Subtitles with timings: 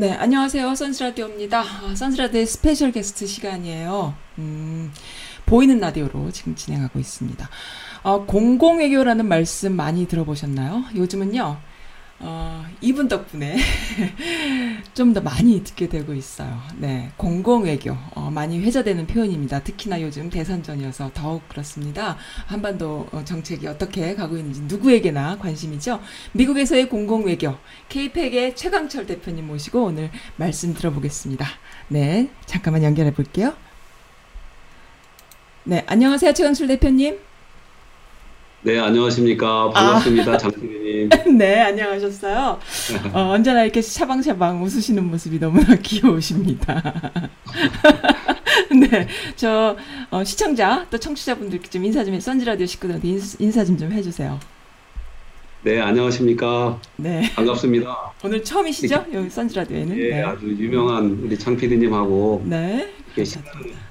[0.00, 0.76] 네, 안녕하세요.
[0.76, 1.60] 선스라디오입니다.
[1.60, 4.14] 아, 선스라디오의 스페셜 게스트 시간이에요.
[4.38, 4.90] 음,
[5.44, 7.46] 보이는 라디오로 지금 진행하고 있습니다.
[8.04, 10.84] 어, 공공외교라는 말씀 많이 들어보셨나요?
[10.96, 11.58] 요즘은요,
[12.22, 13.56] 어, 이분 덕분에
[14.94, 16.60] 좀 더 많이 듣게 되고 있어요.
[16.76, 19.60] 네, 공공외교 어, 많이 회자되는 표현입니다.
[19.62, 22.16] 특히나 요즘 대선전이어서 더욱 그렇습니다.
[22.46, 26.00] 한반도 어, 정책이 어떻게 가고 있는지 누구에게나 관심이죠.
[26.32, 27.56] 미국에서의 공공외교
[27.88, 31.46] K팩의 최강철 대표님 모시고 오늘 말씀 들어보겠습니다.
[31.88, 33.54] 네, 잠깐만 연결해 볼게요.
[35.64, 37.18] 네, 안녕하세요, 최강철 대표님.
[38.62, 39.70] 네, 안녕하십니까.
[39.70, 40.36] 반갑습니다.
[40.36, 41.08] 장PD 님.
[41.38, 42.58] 네, 안녕하셨어요.
[43.14, 46.82] 어, 언제나 이렇게 샤방샤방 웃으시는 모습이 너무나 귀여우십니다.
[48.70, 49.76] 네, 저
[50.10, 53.08] 어, 시청자 또 청취자분들께 좀 인사 좀 해, 선지라디오 식구들한테
[53.38, 54.38] 인사 좀 좀 해주세요.
[55.62, 56.78] 네, 안녕하십니까.
[56.96, 58.12] 네, 반갑습니다.
[58.24, 59.06] 오늘 처음이시죠?
[59.12, 59.98] 여기 선지라디오에는.
[59.98, 60.22] 예, 네.
[60.22, 62.92] 아주 유명한 우리 장PD님하고 네.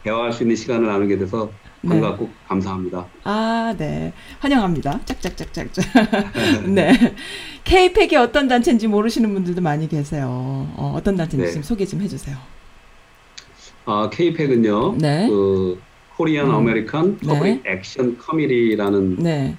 [0.03, 1.68] 대화할 수 있는 시간을 나누게 돼서 네.
[1.87, 3.05] 반갑고 감사합니다.
[3.23, 4.11] 아, 네.
[4.39, 4.99] 환영합니다.
[5.05, 5.85] 짝짝짝짝짝.
[6.67, 6.93] 네.
[7.63, 10.27] K팩이 어떤 단체인지 모르시는 분들도 많이 계세요.
[10.75, 11.53] 어, 어떤 단체인지 네.
[11.53, 12.35] 좀 소개 좀 해주세요.
[13.85, 14.95] 아, K팩은요.
[14.97, 15.27] 네.
[15.29, 15.81] 그
[16.17, 16.55] Korean 음.
[16.55, 17.27] American 네.
[17.27, 19.55] Public Action Committee라는 네.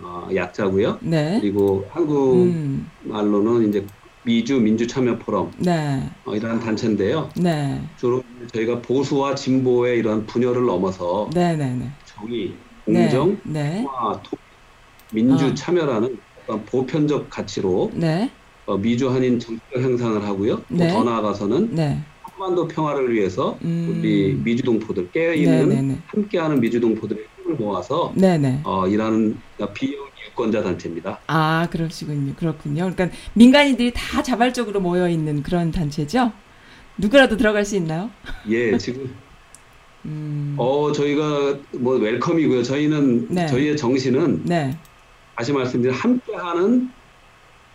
[0.00, 0.98] 어, 약자고요.
[1.02, 1.38] 네.
[1.40, 3.84] 그리고 한국 음, 말로는 이제
[4.24, 6.00] 미주 민주 참여 포럼 네.
[6.24, 7.28] 어, 이러한 단체인데요.
[7.36, 7.80] 네.
[7.96, 8.22] 주로
[8.54, 11.54] 저희가 보수와 진보의 이러한 분열을 넘어서 네.
[11.56, 11.74] 네.
[11.74, 11.90] 네.
[12.06, 13.02] 정의, 네.
[13.08, 13.82] 공정, 네.
[13.82, 14.38] 평화, 통-
[15.12, 15.54] 민주 어.
[15.54, 18.30] 참여라는 어떤 보편적 가치로 네.
[18.64, 20.56] 어, 미주 한인 정치적 향상을 하고요.
[20.56, 20.88] 또 네.
[20.88, 21.98] 더 나아가서는 네.
[22.22, 23.86] 한반도 평화를 위해서 음.
[24.00, 25.36] 우리 미주 동포들 깨어 네.
[25.36, 25.82] 있는 네.
[25.82, 25.98] 네.
[26.06, 28.38] 함께하는 미주 동포들의 힘을 모아서 네.
[28.38, 28.60] 네.
[28.64, 29.42] 어, 일하는
[29.74, 30.03] 비영
[30.34, 31.20] 유권자 단체입니다.
[31.28, 32.34] 아, 그러시군요.
[32.34, 32.90] 그렇군요.
[32.92, 36.32] 그러니까 민간인들이 다 자발적으로 모여 있는 그런 단체죠?
[36.98, 38.10] 누구라도 들어갈 수 있나요?
[38.48, 39.14] 예, 지금
[40.04, 40.54] 음.
[40.58, 42.62] 어 저희가 뭐 웰컴이고요.
[42.62, 43.46] 저희는 네.
[43.46, 44.76] 저희의 정신은 네.
[45.34, 46.90] 다시 말씀드리면 함께하는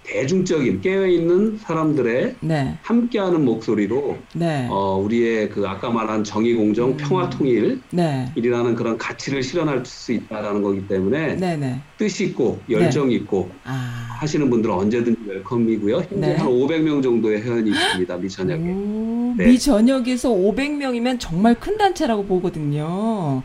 [0.09, 2.77] 대중적인 깨어 있는 사람들의 네.
[2.81, 4.67] 함께하는 목소리로 네.
[4.69, 6.97] 어, 우리의 그 아까 말한 정의, 공정, 음.
[6.97, 8.31] 평화, 통일 네.
[8.35, 11.55] 이라는 그런 가치를 실현할 수 있다라는 거기 때문에 네.
[11.55, 11.79] 네.
[11.97, 14.07] 뜻 있고 열정 있고 아.
[14.19, 15.97] 하시는 분들은 언제든지 웰컴이고요.
[15.97, 16.35] 현재 네.
[16.35, 18.17] 한 500명 정도의 회원이 있습니다.
[18.17, 18.63] 미천역에.
[18.63, 19.45] 오, 네.
[19.45, 23.43] 미 전역에서 500명이면 정말 큰 단체라고 보거든요.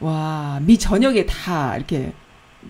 [0.00, 2.12] 와, 미 전역에 다 이렇게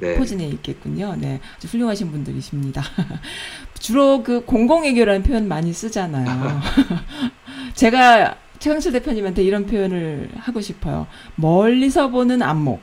[0.00, 0.16] 네.
[0.16, 1.16] 포진해 있겠군요.
[1.18, 2.82] 네, 아주 훌륭하신 분들이십니다.
[3.78, 6.60] 주로 그 공공외교라는 표현 많이 쓰잖아요.
[7.74, 11.06] 제가 최강철 대표님한테 이런 표현을 하고 싶어요.
[11.36, 12.80] 멀리서 보는 안목.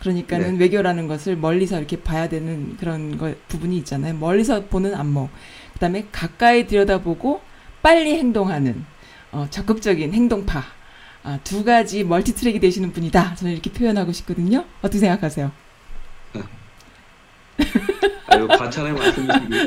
[0.00, 4.14] 그러니까는 외교라는 것을 멀리서 이렇게 봐야 되는 그런 거, 부분이 있잖아요.
[4.14, 5.30] 멀리서 보는 안목.
[5.72, 7.40] 그 다음에 가까이 들여다보고
[7.82, 8.84] 빨리 행동하는,
[9.32, 10.62] 어, 적극적인 행동파.
[11.22, 13.34] 아, 두 가지 멀티트랙이 되시는 분이다.
[13.34, 14.64] 저는 이렇게 표현하고 싶거든요.
[14.80, 15.50] 어떻게 생각하세요?
[18.28, 19.60] 아유, 과찬의 말씀이시고요.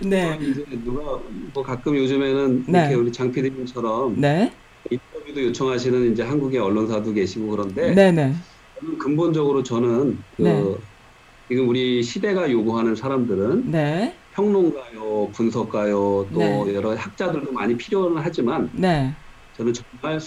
[0.08, 0.38] 네.
[0.42, 1.20] 이제 누가
[1.52, 2.80] 뭐 가끔 요즘에는 네.
[2.80, 4.52] 이렇게 우리 장 PD님처럼 네.
[4.90, 8.34] 인터뷰도 요청하시는 이제 한국의 언론사도 계시고 그런데 네네.
[8.80, 10.62] 저는 근본적으로 저는 그 네.
[11.48, 14.18] 지금 우리 시대가 요구하는 사람들은 네.
[14.30, 16.74] 평론가요, 분석가요, 또 네.
[16.74, 19.14] 여러 학자들도 많이 필요는 하지만 네.
[19.52, 20.18] 저는 정말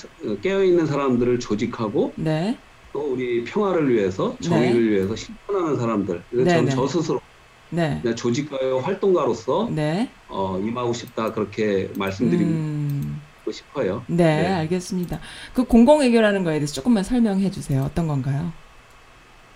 [0.42, 2.58] 깨어 있는 사람들을 조직하고 네.
[2.98, 6.24] 또 우리 평화를 위해서 정의를 위해서 실천하는 사람들.
[6.32, 6.72] 그래서 네, 저는 네.
[6.72, 7.22] 저 스스로
[7.70, 8.02] 네.
[8.16, 10.10] 조직가요 활동가로서 네.
[10.28, 13.22] 어, 임하고 싶다 그렇게 말씀드리고 음,
[13.52, 14.04] 싶어요.
[14.08, 14.48] 네, 네.
[14.48, 15.20] 알겠습니다.
[15.54, 17.84] 그 공공외교라는 거에 대해서 조금만 설명해 주세요.
[17.84, 18.52] 어떤 건가요?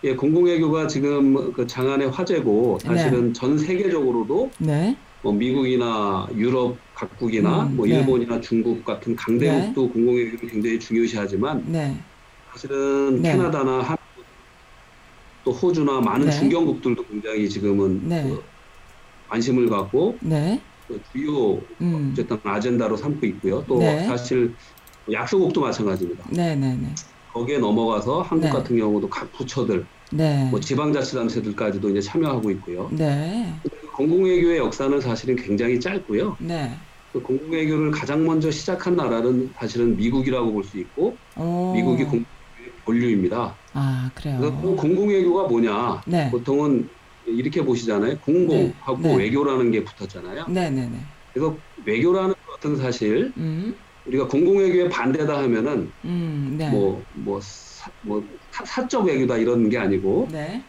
[0.03, 3.33] 예, 공공외교가 지금 그 장안의 화제고 사실은 네.
[3.33, 4.95] 전 세계적으로도 네.
[5.23, 7.95] 뭐 미국이나 유럽 각국이나 음, 뭐 네.
[7.95, 11.97] 일본이나 중국 같은 강대국도 공공외교를 굉장히 중요시하지만 네.
[12.53, 13.31] 사실은 네.
[13.31, 14.01] 캐나다나 한국
[15.43, 16.31] 또 호주나 많은 네.
[16.31, 18.23] 중견국들도 굉장히 지금은 네.
[18.23, 18.43] 그
[19.29, 20.61] 관심을 갖고 네.
[20.87, 22.09] 그 주요 음.
[22.11, 23.63] 어쨌든 아젠다로 삼고 있고요.
[23.67, 24.05] 또 네.
[24.05, 24.53] 사실
[25.11, 26.25] 약소국도 마찬가지입니다.
[26.31, 26.93] 네, 네, 네.
[27.33, 28.51] 거기에 넘어가서 한국 네.
[28.51, 30.49] 같은 경우도 각 부처들, 네.
[30.51, 32.89] 뭐 지방자치단체들까지도 이제 참여하고 있고요.
[32.91, 33.53] 네.
[33.95, 36.35] 공공외교의 역사는 사실은 굉장히 짧고요.
[36.41, 36.77] 네.
[37.13, 41.73] 그 공공외교를 가장 먼저 시작한 나라는 사실은 미국이라고 볼 수 있고 오.
[41.73, 42.25] 미국이 공공외교의
[42.85, 43.59] 본류입니다.
[43.73, 44.39] 아, 그래요.
[44.39, 46.01] 그 공공외교가 뭐냐?
[46.07, 46.29] 네.
[46.31, 46.89] 보통은
[47.25, 48.19] 이렇게 보시잖아요.
[48.19, 49.09] 공공하고 네.
[49.09, 49.15] 네.
[49.23, 50.47] 외교라는 게 붙었잖아요.
[50.49, 51.05] 네, 네, 네.
[51.33, 53.75] 그래서 외교라는 것은 사실 음.
[54.05, 56.55] 우리가 공공외교에 반대다 하면은 음.
[56.57, 56.69] 네.
[56.69, 60.65] 뭐, 뭐, 사, 뭐, 사- 사적 외교다 이런 게 아니고, 네.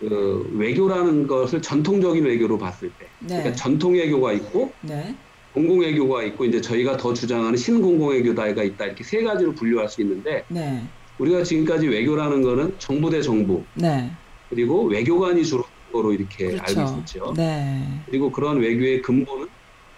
[0.00, 3.36] 그 외교라는 것을 전통적인 외교로 봤을 때, 네.
[3.36, 5.16] 그러니까 전통 외교가 있고, 네.
[5.52, 10.02] 공공 외교가 있고 이제 저희가 더 주장하는 신공공 외교다가 있다 이렇게 세 가지로 분류할 수
[10.02, 10.90] 있는데 네.
[11.18, 14.10] 우리가 지금까지 외교라는 거는 정부 대 정부 네.
[14.48, 16.80] 그리고 외교관이 주로 로 이렇게 그렇죠.
[16.80, 17.34] 알고 있었죠.
[17.36, 18.02] 네.
[18.06, 19.46] 그리고 그런 외교의 근본은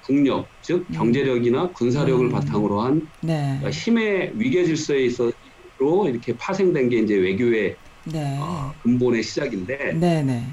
[0.02, 0.92] 국력, 즉 음.
[0.92, 2.30] 경제력이나 군사력을 음.
[2.30, 3.56] 바탕으로 한 네.
[3.58, 5.32] 그러니까 힘의 위계 질서에 있어로
[6.06, 7.76] 이렇게 파생된 게 이제 외교의
[8.12, 8.38] 네.
[8.38, 10.52] 어, 근본의 시작인데 네, 네.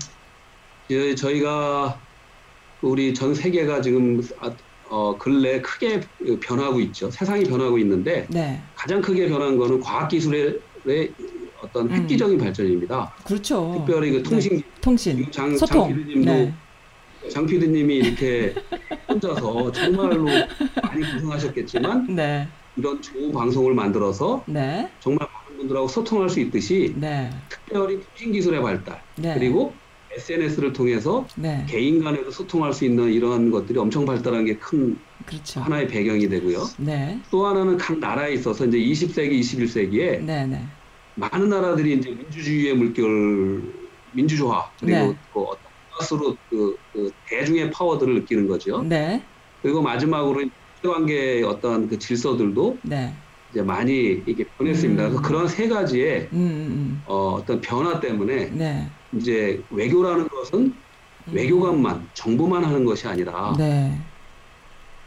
[0.86, 2.02] 이제 저희가
[2.82, 4.56] 우리 전 세계가 지금 아,
[4.94, 6.02] 어, 근래 크게
[6.40, 7.10] 변하고 있죠.
[7.10, 8.62] 세상이 변하고 있는데 네.
[8.76, 10.60] 가장 크게 변한 거는 과학기술의
[11.60, 11.92] 어떤 음.
[11.92, 13.12] 획기적인 발전입니다.
[13.26, 13.74] 그렇죠.
[13.76, 15.88] 특별히 그 통신 통신, 장, 장 소통.
[15.96, 16.54] PD님도 네.
[17.32, 18.54] 장 PD님이 이렇게
[19.10, 22.48] 혼자서 정말로 많이 고생하셨겠지만 네.
[22.76, 24.92] 이런 좋은 방송을 만들어서 네.
[25.00, 27.32] 정말 많은 분들하고 소통할 수 있듯이 네.
[27.50, 29.34] 특별히 통신 기술의 발달 네.
[29.34, 29.74] 그리고
[30.18, 31.66] SNS를 통해서 네.
[31.68, 35.62] 개인 간에도 소통할 수 있는 이러한 것들이 엄청 발달한 게큰 그렇죠.
[35.62, 36.64] 하나의 배경이 되고요.
[36.80, 37.22] 네.
[37.32, 40.68] 또 하나는 각 나라에 있어서 이제 20세기, 21세기에 네, 네.
[41.16, 43.62] 많은 나라들이 이제 민주주의의 물결,
[44.14, 45.18] 민주조화 그리고 네.
[45.32, 45.64] 그 어떤
[46.00, 48.82] 스스로 그, 그 대중의 파워들을 느끼는 거죠.
[48.84, 49.28] 네.
[49.62, 50.42] 그리고 마지막으로
[50.84, 53.16] 관계의 어떤 그 질서들도 네.
[53.50, 55.04] 이제 많이 이게 변했습니다.
[55.04, 55.10] 음.
[55.10, 58.58] 그래서 그런 세 가지의 음, 음, 어, 어떤 변화 때문에 음.
[58.58, 58.92] 네.
[59.18, 60.60] 이제 외교라는 것은
[61.28, 61.34] 음.
[61.34, 64.06] 외교관만 정부만 하는 것이 아니라 네.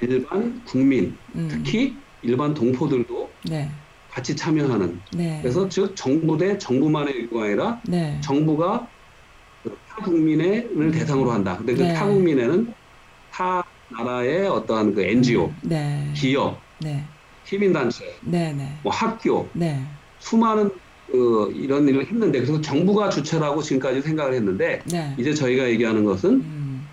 [0.00, 1.48] 일반 국민 음.
[1.50, 3.70] 특히 일반 동포들도 네.
[4.08, 5.40] 같이 참여하는 네.
[5.42, 8.20] 그래서 즉 정부 대 정부만의 외교가 아니라 네.
[8.22, 8.90] 정부가
[9.62, 11.56] 그 타국민을 대상으로 한다.
[11.56, 11.92] 근데 그 네.
[11.94, 12.72] 타국민에는
[13.30, 16.12] 타 나라의 어떠한 그 NGO, 네.
[16.16, 17.08] 기업, 네.
[17.44, 18.20] 시민단체.
[18.82, 19.88] 뭐 학교 네.
[20.18, 20.70] 수많은
[21.10, 25.14] 그 이런 일을 했는데 그래서 정부가 주체라고 지금까지 생각을 했는데 네.
[25.18, 26.86] 이제 저희가 얘기하는 것은 음.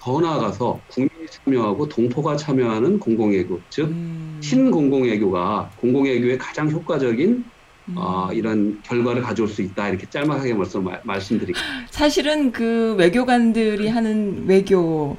[0.00, 4.38] 더 나아가서 국민이 참여하고 동포가 참여하는 공공외교, 즉 음.
[4.40, 7.44] 신공공외교가 공공외교의 가장 효과적인
[7.88, 7.94] 음.
[7.96, 11.58] 어, 이런 결과를 가져올 수 있다 이렇게 짤막하게 말씀 말씀드리고
[11.90, 15.16] 사실은 그 외교관들이 하는 외교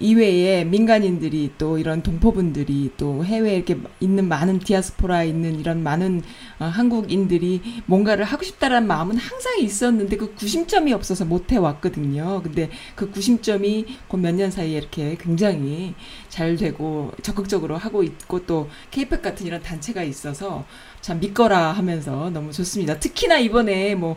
[0.00, 6.22] 이외에 민간인들이 또 이런 동포분들이 또 해외에 이렇게 있는 많은 디아스포라에 있는 이런 많은
[6.58, 12.42] 어, 한국인들이 뭔가를 하고 싶다라는 마음은 항상 있었는데 그 구심점이 없어서 못 해왔거든요.
[12.42, 15.94] 근데 그 구심점이 그몇년 사이에 이렇게 굉장히
[16.28, 20.64] 잘 되고 적극적으로 하고 있고 또 케이펙 같은 이런 단체가 있어서
[21.00, 22.98] 참 믿거라 하면서 너무 좋습니다.
[22.98, 24.16] 특히나 이번에 뭐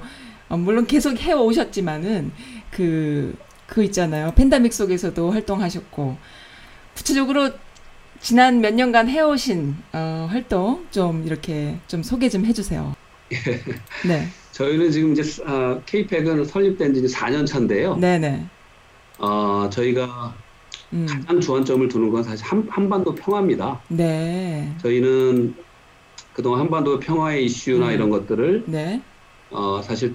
[0.52, 2.34] 어, 물론 계속 해오셨지만은
[2.72, 3.34] 그,
[3.72, 4.34] 그 있잖아요.
[4.36, 6.18] 팬데믹 속에서도 활동하셨고,
[6.94, 7.52] 구체적으로
[8.20, 12.94] 지난 몇 년간 해오신 어, 활동 좀 이렇게 좀 소개 좀 해주세요.
[14.06, 17.96] 네, 저희는 지금 이제 아, K팩은 설립된 지 이제 4년 차인데요.
[17.96, 18.46] 네네.
[19.20, 20.36] 어, 저희가
[20.92, 23.80] 음, 가장 주안점을 두는 건 사실 한, 한반도 평화입니다.
[23.88, 25.56] 네, 저희는
[26.34, 27.92] 그동안 한반도 평화의 이슈나 음.
[27.94, 29.02] 이런 것들을 네,
[29.50, 30.14] 어, 사실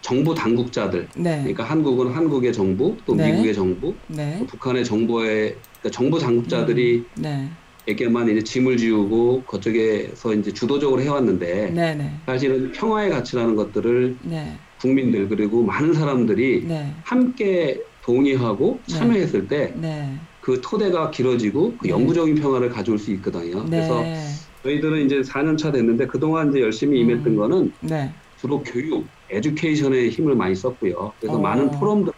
[0.00, 3.30] 정부 당국자들, 네, 그러니까 한국은 한국의 정부, 또 네.
[3.30, 7.48] 미국의 정부, 네, 또 북한의 정부의 그러니까 정부 당국자들이 네,
[7.86, 14.56] 에게만 이제 짐을 지우고 그쪽에서 이제 주도적으로 해왔는데 네, 네, 사실은 평화의 가치라는 것들을 네,
[14.80, 18.94] 국민들 그리고 많은 사람들이 네, 함께 동의하고 네.
[18.94, 21.90] 참여했을 때 네, 그 토대가 길어지고 그 네.
[21.90, 23.64] 영구적인 평화를 가져올 수 있거든요.
[23.66, 24.24] 그래서 네,
[24.62, 27.36] 저희들은 이제 4년 차 됐는데 그동안 이제 열심히 임했던 음.
[27.36, 31.12] 거는 네, 주로 교육, 에듀케이션에 힘을 많이 썼고요.
[31.20, 31.40] 그래서 어.
[31.40, 32.12] 많은 포럼들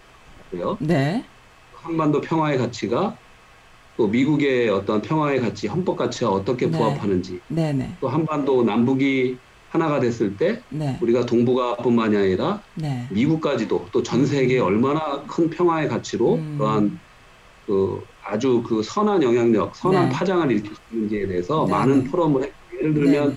[0.52, 0.78] 했고요.
[0.80, 1.24] 네,
[1.72, 3.16] 한반도 평화의 가치가
[3.96, 6.76] 또 미국의 어떤 평화의 가치, 헌법 가치와 어떻게 네.
[6.78, 9.38] 부합하는지 네, 네, 또 한반도 남북이
[9.68, 15.88] 하나가 됐을 때 네, 우리가 동북아뿐만이 아니라 네, 미국까지도 또 전 세계에 얼마나 큰 평화의
[15.88, 16.56] 가치로 음.
[16.58, 17.00] 그러한
[17.66, 20.14] 그 아주 그 선한 영향력, 선한 네.
[20.14, 22.10] 파장을 일으킬 수 있는지에 대해서 네, 많은 네.
[22.10, 23.36] 포럼을 했고 예를 들면 네.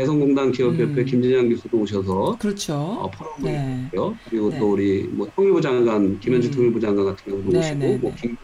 [0.00, 1.04] 개성공단 기업협회 음.
[1.04, 2.74] 김진양 교수도 오셔서 그렇죠.
[2.74, 4.16] 어, 포럼을 네, 했고요.
[4.28, 4.58] 그리고 네.
[4.58, 6.52] 또 우리 뭐 통일부 장관 김현주 음.
[6.52, 8.36] 통일부 장관 같은 경우도 네, 오시고 네, 뭐 네.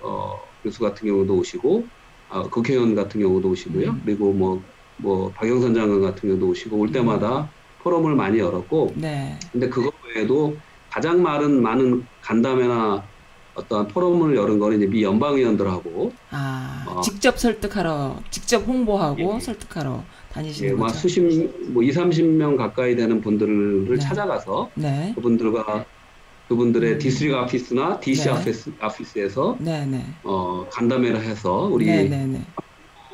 [0.00, 1.86] 어, 교수 같은 경우도 오시고
[2.28, 3.90] 아, 국회의원 같은 경우도 오시고요.
[3.90, 4.02] 음.
[4.04, 7.48] 그리고 뭐 뭐 박영선 장관 같은 경우도 오시고 올 때마다
[7.82, 10.56] 포럼을 많이 열었고 네, 근데 그것 외에도
[10.90, 13.04] 가장 많은 많은 간담회나
[13.54, 17.00] 어떠한 포럼을 열은 거는 이제 미 연방 의원들하고 아, 어.
[17.00, 19.40] 직접 설득하러, 직접 홍보하고 예.
[19.40, 20.98] 설득하러 예, 다니시는 막 거죠.
[20.98, 21.22] 수십
[21.68, 23.96] 뭐 2, 30명 가까이 되는 분들을 네.
[23.96, 25.86] 찾아가서 네, 그분들과
[26.48, 26.98] 그분들의 음.
[26.98, 28.30] 디스트릭 오피스나 DC 네.
[28.30, 32.40] 오피스, 오피스에서 네, 네, 어, 간담회를 해서 우리 네, 네, 네.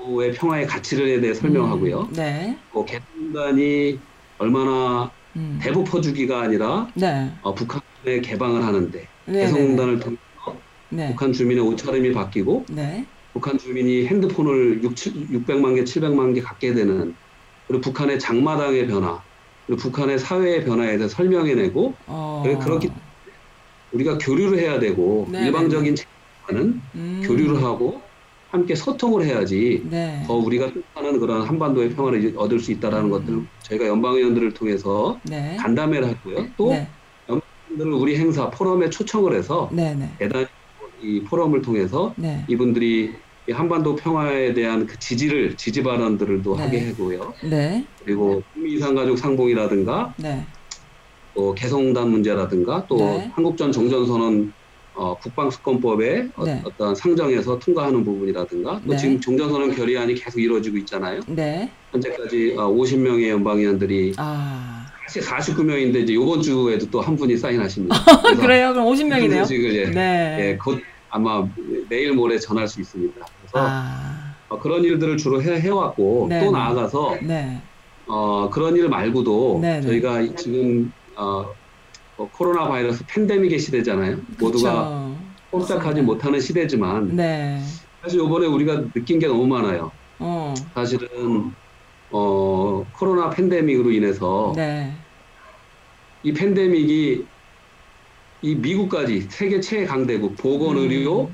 [0.04, 2.00] 의 평화의 가치를 대해 설명하고요.
[2.00, 4.00] 음, 네, 뭐 개성공단이
[4.38, 10.22] 얼마나 음, 대북 퍼주기가 아니라 네, 어, 북한에 개방을 하는데 개성공단을 통해서
[10.88, 11.10] 네.
[11.10, 13.06] 북한 주민의 옷차림이 바뀌고 네.
[13.32, 17.14] 북한 주민이 핸드폰을 6, 600만 개, 700만 개 갖게 되는
[17.66, 19.22] 그리고 북한의 장마당의 변화
[19.66, 22.42] 그리고 북한의 사회의 변화에 대해서 설명해내고 어.
[22.62, 22.90] 그렇기
[23.92, 27.22] 우리가 교류를 해야 되고 네, 일방적인 책임과는 음.
[27.24, 28.00] 교류를 하고
[28.50, 30.22] 함께 소통을 해야지 네.
[30.26, 33.10] 더 우리가 뜻하는 그런 한반도의 평화를 얻을 수 있다라는 음.
[33.10, 35.56] 것들 저희가 연방의원들을 통해서 네.
[35.58, 36.46] 간담회를 했고요.
[36.56, 36.88] 또 네.
[37.72, 39.94] 이분들을 우리 행사 포럼에 초청을 해서 네.
[39.94, 40.10] 네.
[40.18, 40.46] 대단히
[41.02, 42.44] 이 포럼을 통해서 네.
[42.48, 43.12] 이분들이
[43.48, 46.62] 이 한반도 평화에 대한 그 지지를 지지 발언들을도 네.
[46.62, 47.34] 하게 하고요.
[47.44, 47.84] 네.
[48.04, 50.46] 그리고 북미 이산가족 상봉이라든가 네.
[51.34, 53.30] 또 개성공단 문제라든가 또 네.
[53.34, 54.52] 한국전 종전선언
[54.94, 56.62] 어, 국방수권법에 네.
[56.64, 58.96] 어, 떤 상정에서 통과하는 부분이라든가 또 네.
[58.98, 61.20] 지금 종전선언 결의안이 계속 이루어지고 있잖아요.
[61.26, 61.70] 네.
[61.90, 64.86] 현재까지 어, 50명의 연방의원들이 아.
[65.08, 67.96] 사실 49명인데 이제 이번 주에도 또 한 분이 사인하십니다.
[68.40, 68.72] 그래요?
[68.72, 69.46] 그럼 50명이네요?
[69.46, 70.36] 지금 예, 네.
[70.40, 70.80] 예, 곧
[71.12, 71.46] 아마
[71.90, 73.14] 내일 모레 전할 수 있습니다.
[73.14, 74.34] 그래서 아.
[74.48, 76.50] 어, 그런 일들을 주로 해, 해왔고 네, 또 네.
[76.50, 77.60] 나아가서 네.
[78.06, 79.82] 어, 그런 일 말고도 네, 네.
[79.82, 81.44] 저희가 지금 어,
[82.16, 84.16] 어, 코로나 바이러스 팬데믹의 시대잖아요.
[84.40, 85.12] 모두가.
[85.50, 86.00] 꼼짝하지.
[86.00, 87.60] 못하는 시대지만 네.
[88.00, 89.92] 사실 이번에 우리가 느낀 게 너무 많아요.
[90.18, 90.54] 어.
[90.72, 91.52] 사실은
[92.10, 94.94] 어, 코로나 팬데믹으로 인해서 네.
[96.22, 97.26] 이 팬데믹이
[98.42, 101.30] 이 미국까지 세계 최강대국 보건 의료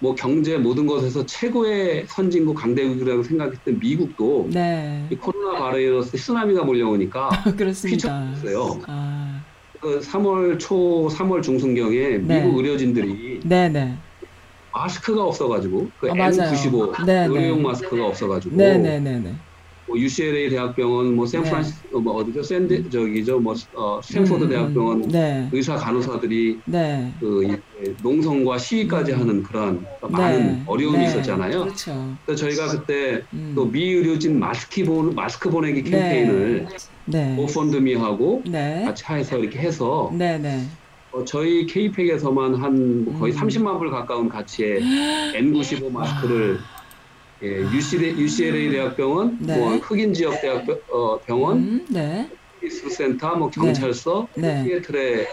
[0.00, 5.06] 뭐 경제 모든 것에서 최고의 선진국 강대국이라고 생각했던 미국도 네.
[5.10, 8.08] 이 코로나 바이러스 쓰나미가 몰려오니까 그렇습니다.
[8.32, 8.80] 휘청했어요.
[8.86, 9.42] 아.
[9.80, 12.42] 그 3월 초, 3월 중순경에 네.
[12.42, 13.96] 미국 의료진들이 네, 네.
[14.72, 16.32] 마스크가 없어가지고 그 아, 맞아요.
[16.32, 17.26] N95 네, 네.
[17.26, 19.34] 의료용 마스크가 없어가지고 네, 네, 네, 네.
[19.90, 22.44] 뭐 UCLA 대학병원, 뭐 샌프란시스코 뭐 어디죠?
[22.44, 23.40] 샌드 저기죠?
[23.40, 25.48] 뭐 어, 스탠포드 음, 대학병원 네.
[25.50, 27.12] 의사 간호사들이 네.
[27.18, 27.60] 그
[28.00, 30.62] 농성과 시위까지 하는 그런 많은 네.
[30.66, 31.04] 어려움이 네.
[31.06, 31.64] 있었잖아요.
[31.64, 32.14] 그렇죠.
[32.24, 33.52] 그래서 저희가 그때 음.
[33.56, 36.66] 또 미 의료진 마스크 보 마스크 보내기 캠페인을
[37.06, 37.34] 네.
[37.36, 38.84] GoFundMe하고 네.
[38.84, 40.66] 같이 해서 이렇게 해서 네, 네.
[41.12, 43.38] 어, 저희 KAPAC에서만 한 뭐 거의 음.
[43.38, 44.80] 30만 불 가까운 가치의
[45.34, 46.58] N95 마스크를
[47.42, 49.58] 예, UCLA, UCLA 대학병원, 네.
[49.58, 52.28] 뭐 흑인 지역 대학 어, 병원, 음, 네.
[52.60, 54.62] 기술센터, 뭐 경찰서, 네.
[54.64, 55.26] 시애틀의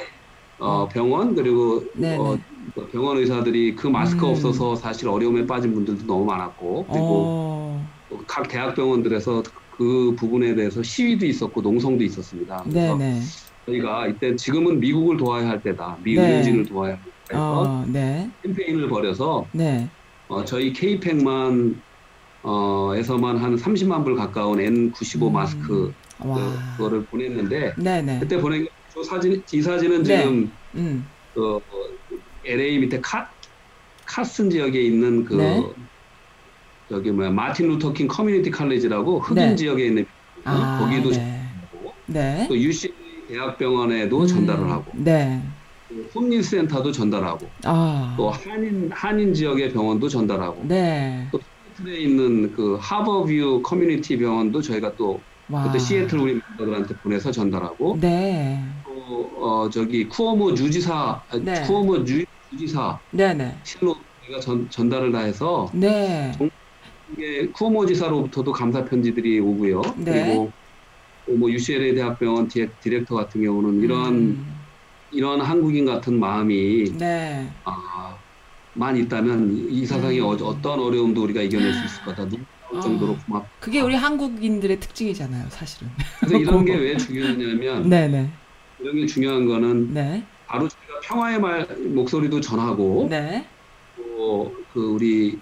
[0.60, 2.38] 어, 병원 그리고 네, 어,
[2.76, 2.88] 네.
[2.92, 4.32] 병원 의사들이 그 마스크 음.
[4.32, 7.88] 없어서 사실 어려움에 빠진 분들도 너무 많았고 그리고 어.
[8.10, 9.44] 또각 대학병원들에서
[9.78, 12.64] 그 부분에 대해서 시위도 있었고 농성도 있었습니다.
[12.68, 13.20] 네, 그래서 네.
[13.66, 16.00] 저희가 이때 지금은 미국을 도와야 할 때다.
[16.02, 16.22] 미 네.
[16.22, 17.18] 의료진을 도와야 할 때다.
[17.30, 18.32] 해서 어, 네.
[18.42, 19.90] 캠페인을 벌여서 네.
[20.30, 21.82] 어, 저희 KAPAC만
[22.48, 25.34] 어, 에서만 한 30만 불 가까운 N95 음.
[25.34, 26.38] 마스크 와.
[26.77, 28.20] 그, 거를 보냈는데 네, 네.
[28.20, 30.22] 그때 보낸 게 저 사진 이 사진은 네.
[30.22, 31.12] 지금 음.
[31.34, 31.62] 그 어,
[32.46, 33.30] LA 밑에 카
[34.06, 35.62] 카슨 지역에 있는 그 네.
[36.89, 39.56] 여기 뭐야 마틴 루터킹 커뮤니티 칼리지라고 흑인 네.
[39.58, 40.06] 지역에 있는
[40.46, 41.16] 아, 거기도 네.
[41.16, 42.46] 전달하고 네.
[42.48, 42.96] 또 UC
[43.27, 45.44] 대학병원에도 음, 전달을 하고 네.
[45.89, 48.16] 또 홈리센터도 전달하고 아.
[48.18, 51.27] 또 한인 한인 지역의 병원도 전달하고 네.
[51.34, 51.39] 또
[51.78, 55.64] 시애틀에 있는 그 하버뷰 커뮤니티 병원도 저희가 또 와.
[55.64, 58.64] 그때 시애틀 우리 멤버들한테 보내서 전달하고 네.
[58.84, 61.64] 또 어, 저기 쿠오모 주지사 아, 네.
[61.66, 63.60] 쿠오모 주, 주지사 네, 네.
[63.64, 66.32] 실로 저희가 전, 전달을 다 해서 네.
[67.12, 69.82] 이게 쿠오모 지사로부터도 감사 편지들이 오고요.
[69.98, 70.26] 네.
[70.26, 70.52] 그리고
[71.26, 74.68] 또뭐 UCLA 대학병원 디, 디렉터 같은 경우는 이런 음.
[75.10, 77.50] 이런 한국인 같은 마음이 네.
[77.64, 78.17] 아,
[78.78, 80.26] 만 있다면 이- 이 사상이 음.
[80.26, 82.28] 어, 어떤 어려움도 우리가 이겨낼 수 있을 거다.
[82.30, 82.80] 눈 아.
[82.80, 83.48] 정도로 고맙.
[83.60, 85.90] 그게 우리 한국인들의 특징이잖아요, 사실은.
[86.20, 88.30] 그래서 이런 게 왜 중요하냐면 네, 네.
[88.80, 90.24] 이런 게 중요한 거는 네.
[90.46, 93.46] 바로 저희가 평화의 말 목소리도 전하고 네.
[93.98, 95.40] 또그 우리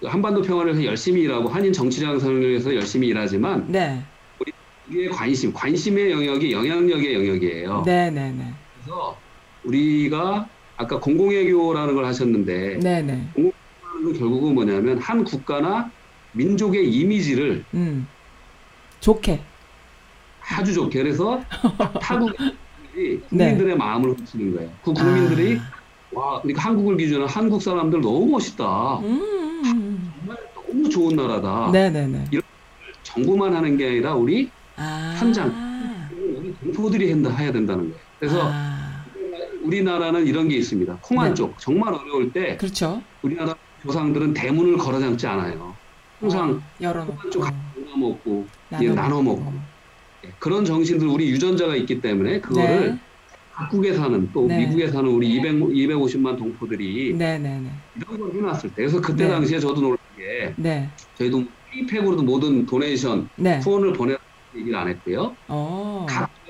[0.00, 4.00] 그 한반도 평화를 위해서 열심히 일하고 한인 정치 양성을 위해서 열심히 일하지만 네.
[4.88, 7.82] 우리의 관심, 관심의 영역이 영향력의 영역이에요.
[7.84, 8.52] 네, 네, 네.
[8.74, 9.16] 그래서
[9.64, 13.28] 우리가 아까 공공외교라는 걸 하셨는데 네, 네.
[13.34, 15.90] 하는 건 결국은 뭐냐면 한 국가나
[16.32, 18.06] 민족의 이미지를 음.
[19.00, 19.40] 좋게.
[20.40, 21.40] 아주 좋게 그래서
[22.00, 22.56] 타국들이
[22.94, 23.18] 네.
[23.28, 24.70] 국민들의 마음을 훔치는 거예요.
[24.82, 25.72] 그 국민들이 아.
[26.14, 28.98] 와, 그러니까 한국을 기준으로 한국 사람들 너무 멋있다.
[28.98, 30.12] 음.
[30.18, 31.70] 정말 너무 좋은 나라다.
[31.72, 32.24] 네, 네, 네.
[33.02, 35.16] 정부만 하는 게 아니라 우리 아.
[35.18, 35.52] 현장.
[36.12, 38.02] 우리 동포들이 한다 해야 된다는 거예요.
[38.18, 38.71] 그래서 아.
[39.62, 40.98] 우리나라는 이런 게 있습니다.
[41.00, 41.34] 콩한 네.
[41.34, 43.02] 쪽 정말 어려울 때 그렇죠.
[43.22, 45.74] 우리나라 조상들은 대문을 걸어 잠지 않아요.
[46.20, 49.52] 항상 어, 열어놓고 쪽 나눠 먹고 나눠 예, 나눠 먹고
[50.24, 52.98] 예, 그런 정신들 우리 유전자가 있기 때문에 그거를 네.
[53.52, 54.58] 각국에 사는 또 네.
[54.58, 57.70] 미국에 사는 우리 200, 250만 동포들이 네, 네, 네.
[57.96, 59.30] 이런 걸 해놨을 때 그래서 그때 네.
[59.30, 60.88] 당시에 저도 놀란 게 네.
[61.18, 63.58] 저희도 페이팩으로도 모든 도네이션 네.
[63.60, 64.16] 후원을 보내
[64.56, 65.34] 얘기를 안 했고요.
[65.48, 66.06] 어.
[66.08, 66.42] 각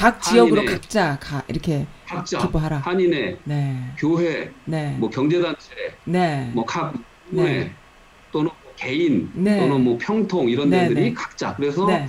[0.00, 2.78] 각 지역으로 각자 가 이렇게 각자 기부하라.
[2.78, 3.90] 한인회, 네.
[3.96, 4.96] 교회, 네.
[4.98, 5.70] 뭐 경제단체,
[6.04, 6.50] 네.
[6.54, 6.94] 뭐각
[7.30, 7.42] 네.
[7.42, 7.70] 회
[8.32, 9.60] 또는 뭐 개인 네.
[9.60, 11.14] 또는 뭐 평통 이런 네, 데들이 네.
[11.14, 12.06] 각자 그래서 네.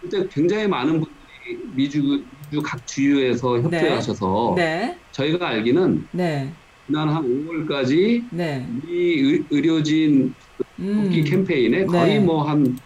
[0.00, 4.98] 그때 굉장히 많은 분들이 미주 미주 각 주유에서 협조하셔서 네.
[5.12, 6.52] 저희가 알기는 네.
[6.86, 8.66] 지난 한 5월까지 네.
[8.84, 10.34] 미 의- 의료진
[10.78, 11.02] 음.
[11.04, 12.20] 복귀 캠페인에 거의 네.
[12.20, 12.78] 뭐한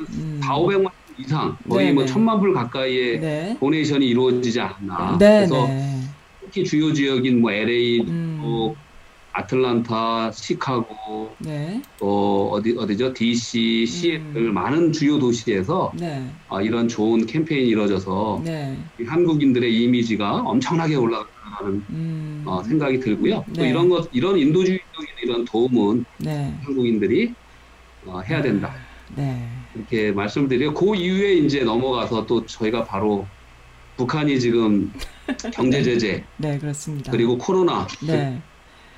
[0.00, 0.40] 음.
[0.42, 2.12] 4, 500만 불 이상 거의 네, 뭐 네.
[2.12, 3.56] 천만 불 가까이의 네.
[3.60, 5.18] 도네이션이 이루어지지 않았나.
[5.18, 6.00] 네, 그래서 네.
[6.40, 8.38] 특히 주요 지역인 뭐 LA, 음.
[8.42, 8.76] 또
[9.32, 11.80] 아틀란타, 시카고, 네.
[11.98, 13.14] 또 어디 어디죠?
[13.14, 14.54] DC, 시애틀 음.
[14.54, 16.30] 많은 주요 도시에서 네.
[16.48, 18.76] 아, 이런 좋은 캠페인이 이루어져서 네.
[19.00, 21.26] 이 한국인들의 이미지가 엄청나게 올라가는
[21.90, 22.42] 음.
[22.46, 23.44] 어, 생각이 들고요.
[23.54, 23.70] 또 네.
[23.70, 26.54] 이런 것 이런 인도주의적인 이런 도움은 네.
[26.62, 27.34] 한국인들이
[28.04, 28.74] 어, 해야 된다.
[29.16, 29.48] 네.
[29.74, 33.26] 이렇게 말씀을 드리고 그 이후에 이제 넘어가서 또 저희가 바로
[33.96, 34.92] 북한이 지금
[35.52, 37.10] 경제 제재 네, 그렇습니다.
[37.10, 38.40] 그리고 코로나 네.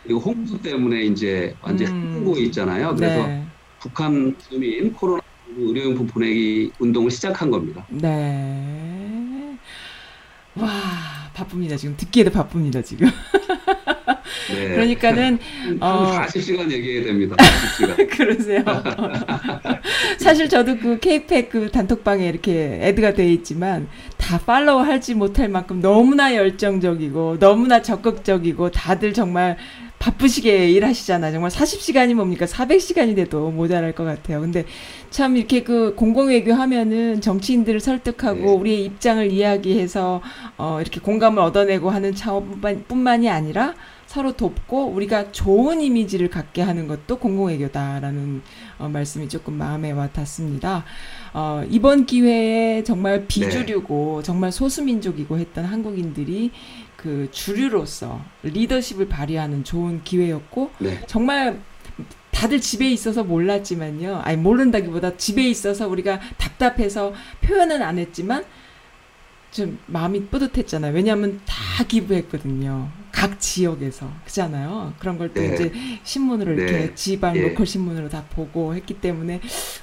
[0.02, 2.20] 그리고 홍수 때문에 이제 완전 음.
[2.20, 2.94] 히고 있잖아요.
[2.94, 3.44] 그래서 네.
[3.80, 5.22] 북한 주민 코로나
[5.56, 7.86] 의료용품 보내기 운동을 시작한 겁니다.
[7.88, 9.58] 네.
[10.56, 10.70] 와,
[11.34, 11.76] 바쁩니다.
[11.76, 13.08] 지금 듣기에도 바쁩니다, 지금.
[14.52, 14.68] 네.
[14.68, 16.10] 그러니까는 한 어.
[16.26, 17.36] 40시간 얘기해야 됩니다.
[17.78, 18.16] 40시간.
[18.16, 18.62] 그러세요.
[20.18, 25.80] 사실 저도 그 케이팩 그 단톡방에 이렇게 애드가 돼 있지만 다 팔로우 하지 못할 만큼
[25.80, 29.56] 너무나 열정적이고 너무나 적극적이고 다들 정말
[29.98, 31.32] 바쁘시게 일하시잖아요.
[31.32, 32.44] 정말 40시간이 뭡니까?
[32.44, 34.42] 400시간이 돼도 모자랄 것 같아요.
[34.42, 34.66] 근데
[35.10, 38.52] 참 이렇게 그 공공외교 하면은 정치인들을 설득하고 네.
[38.52, 40.20] 우리의 입장을 이야기해서
[40.58, 43.74] 어 이렇게 공감을 얻어내고 하는 차원뿐만 뿐만이 아니라
[44.14, 48.42] 서로 돕고 우리가 좋은 이미지를 갖게 하는 것도 공공외교다라는
[48.78, 50.84] 어, 말씀이 조금 마음에 와 닿습니다.
[51.32, 56.52] 어, 이번 기회에 정말 비주류고 정말 소수민족이고 했던 한국인들이
[56.94, 61.00] 그 주류로서 리더십을 발휘하는 좋은 기회였고 네.
[61.08, 61.60] 정말
[62.30, 64.20] 다들 집에 있어서 몰랐지만요.
[64.22, 68.44] 아니 모른다기보다 집에 있어서 우리가 답답해서 표현은 안 했지만
[69.50, 70.94] 좀 마음이 뿌듯했잖아요.
[70.94, 73.03] 왜냐하면 다 기부했거든요.
[73.14, 74.92] 각 지역에서 그잖아요.
[74.98, 75.54] 그런 걸또 네.
[75.54, 75.72] 이제
[76.02, 76.62] 신문으로 네.
[76.62, 77.42] 이렇게 지방 예.
[77.42, 79.40] 로컬 신문으로 다 보고 했기 때문에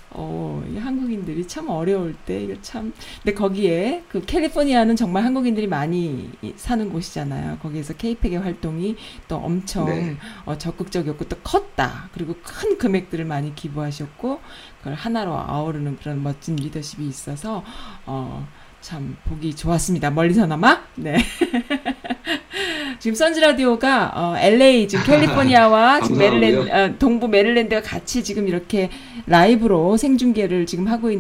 [0.09, 2.91] 어, 이 한국인들이 참 어려울 때 이거 참
[3.23, 7.59] 근데 거기에 그 캘리포니아는 정말 한국인들이 많이 이- 사는 곳이잖아요.
[7.59, 8.97] 거기에서 케이팩의 활동이
[9.29, 10.17] 또 엄청 네.
[10.45, 12.09] 어, 적극적이었고 또 컸다.
[12.13, 14.41] 그리고 큰 금액들을 많이 기부하셨고
[14.79, 17.63] 그걸 하나로 아우르는 그런 멋진 리더십이 있어서
[18.05, 18.45] 어,
[18.81, 20.09] 참 보기 좋았습니다.
[20.09, 20.81] 멀리서나마.
[20.95, 21.17] 네.
[22.99, 26.17] 지금 선즈 라디오가 어, LA 지금 캘리포니아와 지금.
[26.19, 28.89] 메릴랜드 어, 동부 메릴랜드가 같이 지금 이렇게
[29.27, 31.19] 라이브로 생중계를 지금 하고 있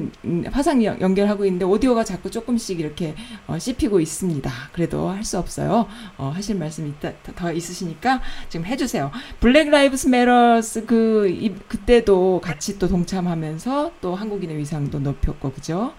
[0.51, 3.15] 화상 연- 연결하고 있는데 오디오가 자꾸 조금씩 이렇게
[3.47, 4.51] 어, 씹히고 있습니다.
[4.73, 5.87] 그래도 할 수 없어요.
[6.17, 9.11] 어, 하실 말씀 있다 더- 더 있으시니까 지금 해주세요.
[9.39, 15.93] Black Lives Matters 그 이, 그때도 같이 또 동참하면서 또 한국인의 위상도 높였고 그죠?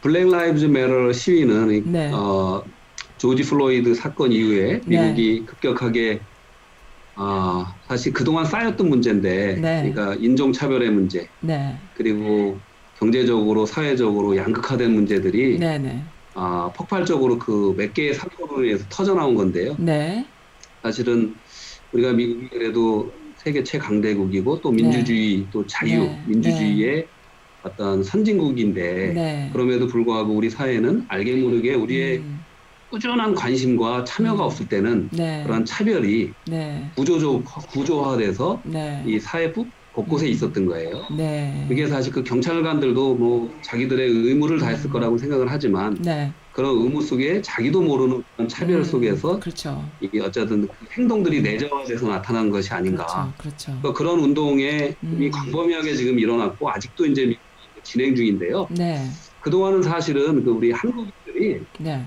[0.00, 2.10] Black Lives Matter 시위는 이- 네.
[2.12, 2.64] 어,
[3.18, 4.82] 조지 플로이드 사건 이후에 네.
[4.86, 6.26] 미국이 급격하게
[7.14, 9.92] 아, 사실 그동안 쌓였던 문제인데 네.
[9.92, 17.74] 그러니까 인종 차별의 문제 네, 그리고 경제적으로 사회적으로 양극화된 문제들이 네, 네, 아, 폭발적으로 그
[17.76, 19.76] 몇 개의 사건으로 인해서 터져 나온 건데요.
[19.80, 20.32] 네,
[20.82, 21.34] 사실은
[21.92, 26.24] 우리가 미국이 그래도 세계 최강대국이고 또 민주주의 또 자유 네.
[26.26, 27.08] 민주주의의
[27.62, 29.50] 어떤 선진국인데 네.
[29.52, 32.44] 그럼에도 불구하고 우리 사회는 알게 모르게 우리의 음,
[32.88, 34.46] 꾸준한 관심과 참여가 음.
[34.46, 40.30] 없을 때는 네, 그런 차별이 네, 구조적 구조화돼서 네, 이 사회 부- 곳곳에 음.
[40.30, 41.06] 있었던 거예요.
[41.16, 44.92] 네, 그게 사실 그 경찰관들도 뭐 자기들의 의무를 다했을 음.
[44.92, 50.20] 거라고 생각을 하지만 네, 그런 의무 속에 자기도 모르는 그런 차별 음, 속에서 그렇죠, 이게
[50.20, 53.04] 어쨌든 그 행동들이 내재화돼서 나타난 것이 아닌가.
[53.04, 53.80] 그렇죠, 그렇죠.
[53.82, 55.12] 그러니까 그런 운동에 음.
[55.14, 57.36] 이미 광범위하게 지금 일어났고 아직도 이제 미-
[57.82, 58.68] 진행 중인데요.
[58.70, 59.06] 네,
[59.40, 62.04] 그동안은 사실은 그 우리 한국인들이 네,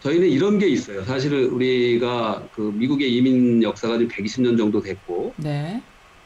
[0.00, 1.02] 저희는 이런 게 있어요.
[1.04, 5.82] 사실은 우리가 그 미국의 이민 역사가 지금 120년 정도 됐고 네,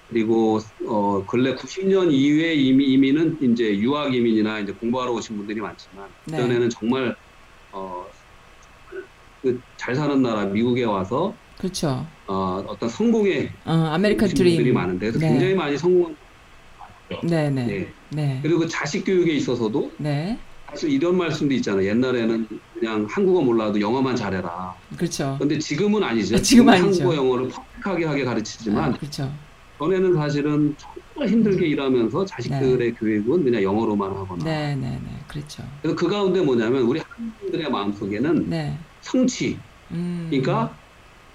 [0.08, 6.08] 그리고 어 근래 90년 이후에 이미 이민은 이제 유학 이민이나 이제 공부하러 오신 분들이 많지만
[6.26, 6.36] 네.
[6.38, 7.14] 그전에는 정말
[9.42, 12.06] 어 그 잘 사는 나라 미국에 와서 그렇죠.
[12.26, 14.74] 어 어떤 성공의 어, American 오신 분들이 Dream.
[14.74, 15.28] 많은데 그래서 네.
[15.28, 16.14] 굉장히 많이 성공.
[17.22, 17.92] 네, 네, 네.
[18.10, 21.88] 네, 그리고 자식 교육에 있어서도 네, 사실 이런 말씀도 있잖아요.
[21.88, 24.74] 옛날에는 그냥 한국어 몰라도 영어만 잘해라.
[24.96, 25.36] 그렇죠.
[25.38, 26.36] 근데 지금은 아니죠.
[26.36, 27.02] 아, 지금 아니죠.
[27.02, 29.32] 한국어 영어를 perfect하게 하게 가르치지만 아, 그렇죠.
[29.78, 34.44] 전에는 사실은 정말 힘들게 일하면서 자식들의 교육은 그냥 영어로만 하거나.
[34.44, 35.10] 네, 네, 네.
[35.26, 35.62] 그렇죠.
[35.80, 38.76] 그래서 그 가운데 뭐냐면 우리 한국인들의 마음속에는 네.
[39.00, 39.58] 성취,
[39.92, 40.26] 음.
[40.28, 40.76] 그러니까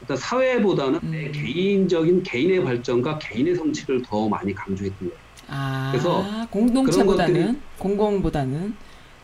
[0.02, 1.32] 일단 사회보다는 내 음.
[1.32, 5.23] 개인적인 개인의 발전과 개인의 성취를 더 많이 강조했던 거예요.
[5.48, 8.76] 아, 그래서 공동체보다는 공공보다는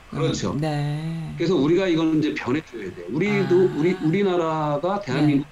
[0.09, 0.51] 그렇죠.
[0.53, 1.33] 음, 네.
[1.37, 3.05] 그래서 우리가 이거는 이제 변해줘야 돼.
[3.09, 3.75] 우리도 아.
[3.77, 5.47] 우리 우리나라가 대한민국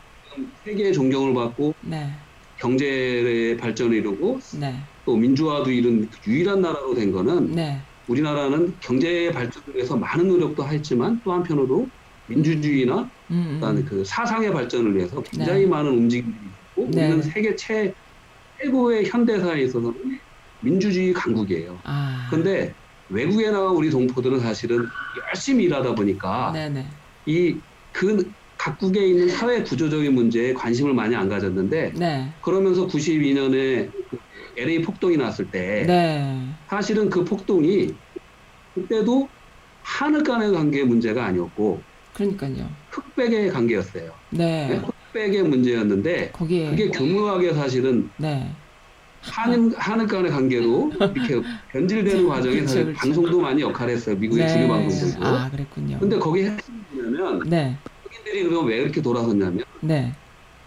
[0.63, 2.11] 세계의 존경을 받고 네.
[2.57, 4.75] 경제의 발전을 이루고 네.
[5.05, 7.79] 또 민주화도 이룬 유일한 나라로 된 거는 네.
[8.07, 11.87] 우리나라는 경제의 발전을 위해서 많은 노력도 했지만 또 한편으로
[12.27, 13.85] 민주주의나 음, 일단 음.
[13.87, 15.67] 그 사상의 발전을 위해서 굉장히 네.
[15.67, 17.07] 많은 움직임들이 있고 네.
[17.07, 17.93] 우리는 세계 최,
[18.59, 20.19] 최고의 현대사에 있어서는
[20.61, 21.79] 민주주의 강국이에요.
[21.83, 22.27] 아.
[22.29, 22.73] 근데
[23.09, 24.85] 외국에 나간 우리 동포들은 사실은
[25.29, 26.85] 열심히 일하다 보니까 네, 네.
[27.25, 32.33] 이그 각국에 있는 사회 구조적인 문제에 관심을 많이 안 가졌는데 네.
[32.41, 33.91] 그러면서 92년에
[34.57, 36.49] LA 폭동이 났을 때 네.
[36.67, 37.93] 사실은 그 폭동이
[38.73, 39.29] 그때도
[39.83, 41.81] 하늘 간의 관계 문제가 아니었고
[42.13, 42.67] 그러니까요.
[42.89, 44.11] 흑백의 관계였어요.
[44.31, 44.81] 네.
[44.83, 48.51] 흑백의 문제였는데 거기에 그게 교묘하게 사실은 네.
[49.31, 52.99] 하늘, 하늘 간의 관계로 이렇게 변질되는 과정에 사실 그렇죠.
[52.99, 54.15] 방송도 많이 역할을 했어요.
[54.15, 54.53] 미국의 네.
[54.53, 55.25] 주류 방송들도.
[55.25, 55.99] 아, 그랬군요.
[55.99, 57.79] 근데 거기에 핵심이 뭐냐면 네.
[58.03, 60.13] 흑인들이 그럼 왜 이렇게 돌아섰냐면 네.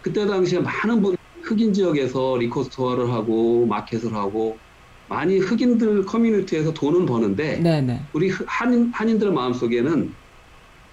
[0.01, 4.61] 그때 당시에 많은 분 흑인 지역에서 liquor store를 하고 마켓을 하고
[5.07, 8.07] 많이 흑인들 커뮤니티에서 돈은 버는데 네, 네.
[8.13, 10.15] 우리 흑- 한인, 한인들 마음 속에는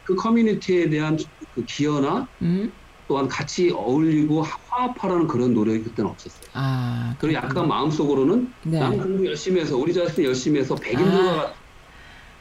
[0.03, 1.17] 그 커뮤니티에 대한
[1.55, 2.73] 그 기여나 음?
[3.09, 6.51] 또한 같이 어울리고 화합하라는 그런 노력이 그때는 없었어요.
[6.55, 7.67] 아, 그리고 약간.
[7.67, 8.79] 마음속으로는 네.
[8.79, 11.55] 나는 공부 열심히 해서 우리 자식들 열심히 해서 백인들과 아.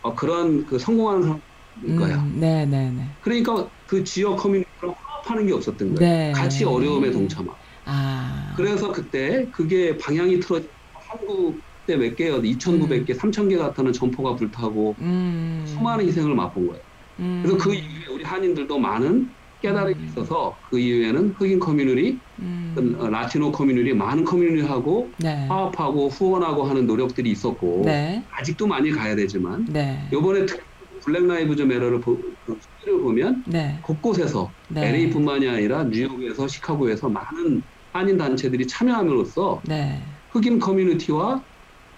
[0.02, 2.22] 어, 그런 그 성공하는 사람일 거야.
[2.24, 3.18] 음, 네, 네, 네.
[3.22, 6.00] 그러니까 그 지역 커뮤니티랑 화합하는 게 없었던 거예요.
[6.00, 6.32] 네.
[6.34, 7.58] 같이 어려움에 동참하고.
[7.86, 8.54] 아.
[8.58, 12.42] 그래서 그때 그게 방향이 틀어져 한국 때 몇 개요?
[12.44, 15.64] 2,900개, 3,000개 같다는 점포가 불타고 음.
[15.66, 16.84] 수많은 희생을 맛본 거예요.
[17.20, 17.42] 음.
[17.46, 19.30] 그래서 그 이후에 우리 한인들도 많은
[19.62, 20.06] 깨달음이 음.
[20.06, 22.96] 있어서 그 이후에는 흑인 커뮤니티, 음.
[22.98, 25.48] 어, 라티노 커뮤니티, 많은 커뮤니티하고 네.
[25.48, 28.28] 화합하고 후원하고 하는 노력들이 있었고 네.
[28.40, 30.10] 아직도 많이 가야 되지만 네.
[30.14, 30.62] 요번에 특히
[31.06, 33.80] Black Lives Matter를 보, 그 수치를 보면 네.
[33.84, 35.08] 곳곳에서 네.
[35.08, 40.04] LA뿐만이 아니라 뉴욕에서 시카고에서 많은 한인 단체들이 참여함으로써 네.
[40.30, 41.46] 흑인 커뮤니티와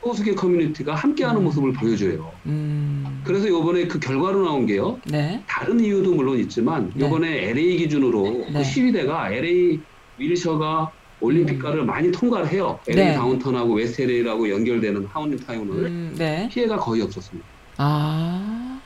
[0.04, 1.46] 소수계 커뮤니티가 함께하는 음.
[1.46, 2.32] 모습을 보여줘요.
[2.46, 3.22] 음.
[3.24, 5.00] 그래서 요번에 그 결과로 나온 게요.
[5.06, 5.44] 네.
[5.48, 7.06] 다른 이유도 물론 있지만 네.
[7.06, 8.54] 요번에 LA 기준으로 네.
[8.54, 9.80] 그 시위대가 LA
[10.18, 12.80] 윌셔가 올림픽가를 많이 통과를 해요.
[12.88, 13.14] LA 네.
[13.14, 16.48] downtown하고 웨스트 LA라고 연결되는 downtown을 음, 네.
[16.50, 17.48] 피해가 거의 없었습니다.
[17.78, 18.80] 아.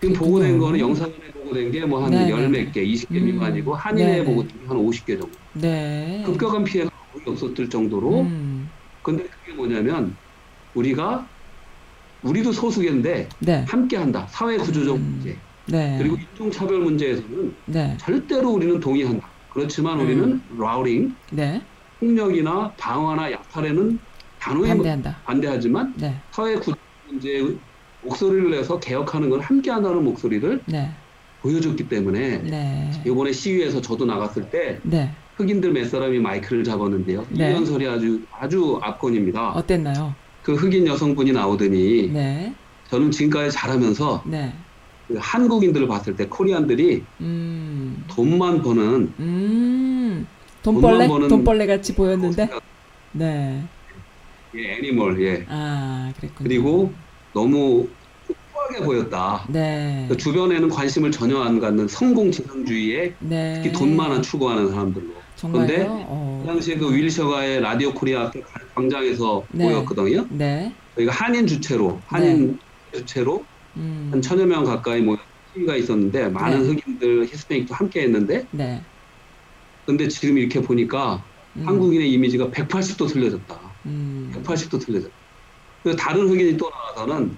[0.00, 0.14] 지금.
[0.16, 3.24] 보고된 거는 영상에 보고된 게 뭐한 네, 열 네, 몇 개, 20개 음.
[3.26, 4.24] 미만이고 한인에 네, 네.
[4.24, 5.30] 보고된 게한 50개 정도.
[5.54, 6.22] 네.
[6.26, 8.68] 급격한 피해가 거의 없었을 정도로 음.
[9.02, 10.16] 근데 그게 뭐냐면
[10.74, 11.26] 우리가
[12.22, 13.64] 우리도 소수계인데 네.
[13.68, 14.26] 함께한다.
[14.28, 15.02] 사회 구조적 음.
[15.02, 15.96] 문제 네.
[15.98, 17.96] 그리고 인종 차별 문제에서는 네.
[17.98, 19.28] 절대로 우리는 동의한다.
[19.48, 20.04] 그렇지만 음.
[20.04, 21.62] 우리는 라우링, 네.
[22.00, 23.98] 폭력이나 방화나 약탈에는
[24.38, 25.20] 단호히 반대한다.
[25.24, 26.14] 반대하지만 네.
[26.30, 26.76] 사회 구조
[27.08, 27.42] 문제에
[28.02, 30.90] 목소리를 내서 개혁하는 건 함께한다는 목소리를 네.
[31.40, 32.90] 보여줬기 때문에 네.
[33.06, 35.14] 이번에 시위에서 저도 나갔을 때 네.
[35.36, 37.26] 흑인들 몇 사람이 마이크를 잡았는데요.
[37.30, 37.52] 이 네.
[37.52, 39.52] 연설이 아주 아주 압권입니다.
[39.52, 40.14] 어땠나요?
[40.44, 42.54] 그 흑인 여성분이 나오더니 네.
[42.90, 44.52] 저는 지금까지 잘하면서 네.
[45.08, 48.04] 그 한국인들을 봤을 때 코리안들이 음.
[48.08, 50.26] 돈만 버는 음.
[50.62, 50.90] 돈벌레?
[50.90, 52.50] 돈만 버는 돈벌레 같이 보였는데.
[53.12, 53.64] 네.
[54.54, 56.46] 예, animal 예 아, 그랬군요.
[56.46, 56.92] 그리고
[57.32, 57.88] 너무
[58.52, 59.46] 후하게 보였다.
[59.48, 60.04] 네.
[60.10, 63.54] 그 주변에는 관심을 전혀 안 갖는 성공 지상주의에 네.
[63.62, 65.23] 특히 돈만을 추구하는 사람들로.
[65.52, 66.40] 근데 어.
[66.42, 68.30] 그 당시에 그 윌셔가의 라디오 코리아
[68.74, 69.64] 광장에서 네.
[69.64, 70.26] 보였거든요.
[70.30, 70.72] 네.
[70.94, 72.58] 저희가 한인 주체로 한인
[72.92, 73.44] 주체로
[73.76, 74.08] 음.
[74.12, 75.18] 한 천여 명 가까이 모여
[75.52, 76.68] 시위가 있었는데 많은 네.
[76.68, 78.82] 흑인들 히스패닉도 함께 했는데 네.
[79.86, 81.22] 근데 지금 이렇게 보니까
[81.56, 81.66] 음.
[81.66, 83.60] 한국인의 이미지가 180도 틀려졌다.
[83.86, 84.32] 음.
[84.36, 85.14] 180도 틀려졌다.
[85.82, 87.36] 그래서 다른 흑인이 또 나와서는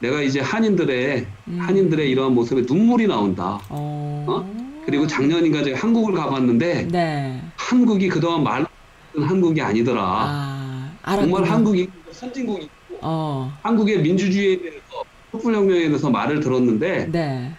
[0.00, 1.58] 내가 이제 한인들의 음.
[1.60, 3.60] 한인들의 이러한 모습에 눈물이 나온다.
[3.68, 4.69] 어.
[4.90, 7.40] 그리고 작년인가 제가 한국을 가봤는데 네.
[7.56, 8.66] 한국이 그동안 말로
[9.06, 10.02] 했던 한국이 아니더라.
[10.02, 11.16] 아.
[11.16, 12.68] 정말 한국이 선진국이고
[13.00, 13.56] 어.
[13.62, 14.80] 한국의 민주주의에 대해서
[15.30, 17.52] 촛불혁명에 대해서 말을 들었는데 네.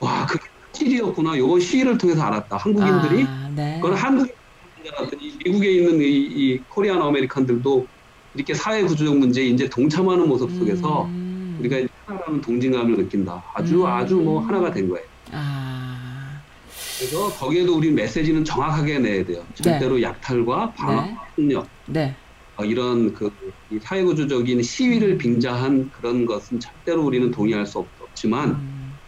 [0.00, 1.36] 와 그게 사실이었구나.
[1.36, 2.58] 이번 시위를 통해서 알았다.
[2.58, 3.80] 한국인들이 아, 네.
[3.80, 7.86] 그건 알았더니 미국에 있는 이, 이 코리안 아메리칸들도
[8.34, 11.56] 이렇게 사회 구조적 문제에 이제 동참하는 모습 속에서 음.
[11.58, 13.42] 우리가 하나라는 동진감을 느낀다.
[13.54, 13.86] 아주 음.
[13.86, 15.06] 아주 뭐 하나가 된 거예요.
[15.32, 15.55] 아,
[16.98, 19.46] 그래서 거기에도 우리 메시지는 정확하게 내야 돼요.
[19.54, 21.16] 절대로 약탈과 방어, 네.
[21.34, 22.16] 폭력 네.
[22.56, 28.98] 어, 이런 그이 사회구조적인 시위를 빙자한 그런 것은 절대로 우리는 동의할 수 없, 없지만 음,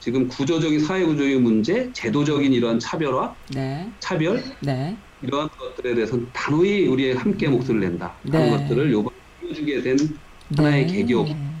[0.00, 3.92] 지금 구조적인 사회구조적인 문제, 제도적인 이런 차별화, 네.
[4.00, 4.96] 차별 네.
[5.22, 8.18] 이러한 것들에 대해서는 단호히 우리의 함께 목소리를 낸다.
[8.28, 8.50] 하는 네.
[8.50, 9.96] 것들을 요번 보여주게 된
[10.56, 11.55] 하나의 계기였고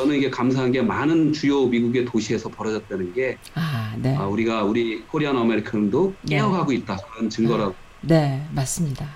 [0.00, 4.16] 저는 이게 감사한 게 많은 주요 미국의 도시에서 벌어졌다는 게 아, 네.
[4.16, 6.36] 아, 우리가 우리 코리안 아메리칸도 네.
[6.36, 9.06] 깨어가고 있다 그런 증거라고 네, 맞습니다.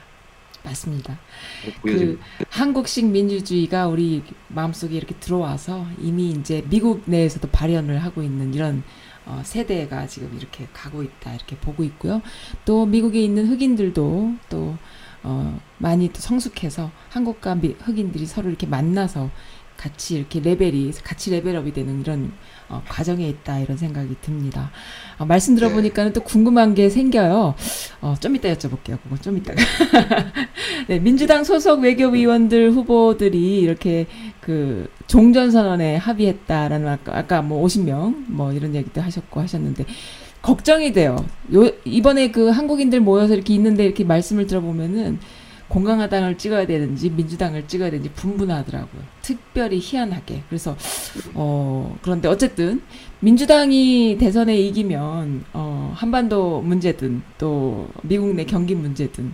[0.62, 1.18] 맞습니다.
[1.81, 2.25] 보여집니다.
[2.51, 8.83] 한국식 민주주의가 우리 마음속에 이렇게 들어와서 이미 이제 미국 내에서도 발현을 하고 있는 이런
[9.27, 12.20] 어, 세대가 지금 이렇게 가고 있다 이렇게 보고 있고요.
[12.66, 14.77] 또 미국에 있는 흑인들도 또
[15.23, 19.31] 어, 많이 또 성숙해서 한국과 미, 흑인들이 서로 이렇게 만나서
[19.85, 22.33] 같이 이렇게 레벨이 같이 레벨업이 되는 이런
[22.70, 24.70] 어, 과정에 있다 이런 생각이 듭니다.
[25.18, 27.55] 어, 말씀 들어보니까는 또 궁금한 게 생겨요.
[28.01, 28.99] 어, 좀 이따 여쭤볼게요.
[29.03, 29.62] 그거 좀 이따가.
[30.88, 34.07] 네, 민주당 소속 외교위원들 후보들이 이렇게
[34.40, 39.85] 그 종전선언에 합의했다라는 아까, 아까 뭐 50명 뭐 이런 얘기도 하셨고 하셨는데
[40.40, 41.16] 걱정이 돼요.
[41.53, 45.18] 요, 이번에 그 한국인들 모여서 이렇게 있는데 이렇게 말씀을 들어보면은
[45.68, 49.03] 공강화당을 찍어야 되는지 민주당을 찍어야 되는지 분분하더라고요.
[49.22, 50.42] 특별히 희한하게.
[50.48, 50.77] 그래서
[51.35, 52.83] 어 그런데 어쨌든
[53.20, 59.33] 민주당이 대선에 이기면 어 한반도 문제든 또 미국 내 경기 문제든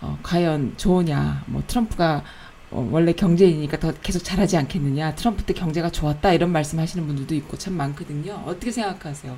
[0.00, 1.44] 어 과연 좋으냐.
[1.46, 2.24] 뭐 트럼프가
[2.70, 5.14] 어, 원래 경제인이니까 더 계속 잘하지 않겠느냐.
[5.16, 8.42] 트럼프 때 경제가 좋았다 이런 말씀하시는 분들도 있고 참 많거든요.
[8.46, 9.36] 어떻게 생각하세요?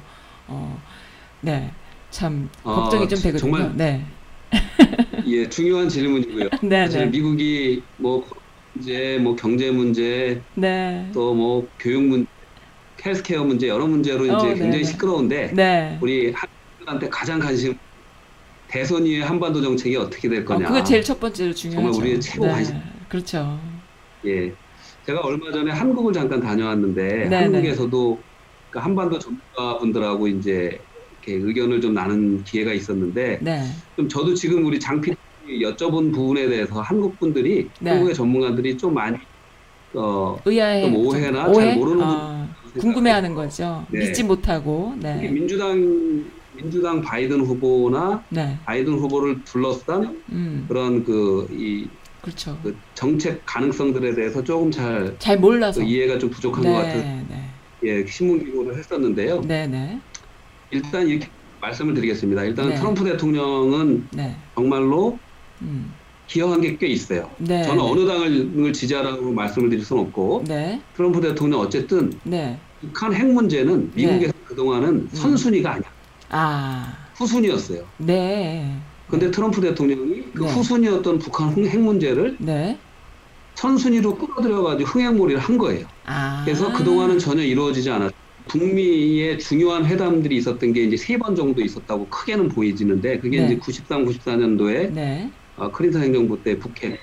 [0.49, 0.81] 어,
[1.41, 1.71] 네,
[2.11, 3.39] 참 아, 걱정이 좀 되거든요.
[3.39, 4.05] 정말 네,
[5.27, 6.49] 예, 중요한 질문이고요.
[6.63, 8.27] 네, 사실 네, 미국이 뭐
[8.75, 12.27] 문제, 뭐 경제 문제, 네, 또 뭐 교육 문,
[13.05, 14.85] 헬스케어 문제 여러 문제로 이제 어, 네, 굉장히 네.
[14.85, 15.99] 시끄러운데 네.
[16.01, 17.77] 우리 한국한테 가장 관심
[18.69, 20.69] 대선 이후에 한반도 정책이 어떻게 될 어, 거냐.
[20.69, 21.93] 그거 제일 첫 번째로 중요하죠.
[21.93, 22.77] 정말 우리의 최고 네, 관심.
[23.09, 23.59] 그렇죠.
[24.27, 24.53] 예.
[25.05, 28.21] 제가 얼마 전에 한국을 잠깐 다녀왔는데 네, 한국에서도
[28.71, 30.81] 그 한반도 전문가분들하고 이제
[31.23, 33.63] 이렇게 의견을 좀 나눈 기회가 있었는데 네,
[33.97, 35.15] 좀 저도 지금 우리 장피
[35.47, 37.91] 여쭤본 부분에 대해서 한국 분들이 네.
[37.91, 39.17] 한국의 전문가들이 좀 많이
[39.95, 40.83] 어 의아해.
[40.83, 43.87] 좀 오해나 좀잘 모르는 어, 궁금해하는 거죠.
[43.91, 44.01] 네.
[44.01, 44.95] 믿지 못하고.
[44.99, 51.89] 네, 민주당 민주당 바이든 후보나 네, 바이든 후보를 둘러싼 음, 그런 그이
[52.21, 52.59] 그렇죠.
[52.63, 55.81] 그 정책 가능성들에 대해서 조금 잘 잘 몰라서.
[55.81, 57.49] 그 이해가 좀 부족한 네, 것 같은 네,
[57.85, 59.41] 예, 신문 기고를 했었는데요.
[59.43, 59.99] 네, 네,
[60.73, 61.29] 일단 이렇게
[61.61, 62.43] 말씀을 드리겠습니다.
[62.45, 62.75] 일단 네.
[62.75, 65.19] 트럼프 대통령은 네, 정말로
[65.61, 65.93] 음,
[66.27, 67.31] 기여한 게 꽤 있어요.
[67.39, 67.91] 네, 저는 네.
[67.91, 73.93] 어느 당을 지지하라고 말씀을 드릴 수는 없고 네, 트럼프 대통령 어쨌든 네, 북한 핵 문제는
[73.95, 75.85] 미국에서 그동안은 선순위가 아니야.
[76.31, 77.85] 아, 후순위였어요.
[77.99, 78.75] 네,
[79.09, 80.53] 근데 트럼프 대통령이 그 네.
[80.53, 82.79] 후순위였던 북한 핵 문제를 네,
[83.55, 85.87] 선순위로 끌어들여가지고 흥행몰이를 한 거예요.
[86.07, 88.11] 아, 그래서 그동안은 전혀 이루어지지 않았.
[88.49, 93.45] 북미의 중요한 회담들이 있었던 게 이제 세 번 정도 있었다고 크게는 보이지는데 그게 네.
[93.45, 95.33] 이제 93, 94년도에 네,
[95.75, 96.99] 클린턴 행정부 때 북핵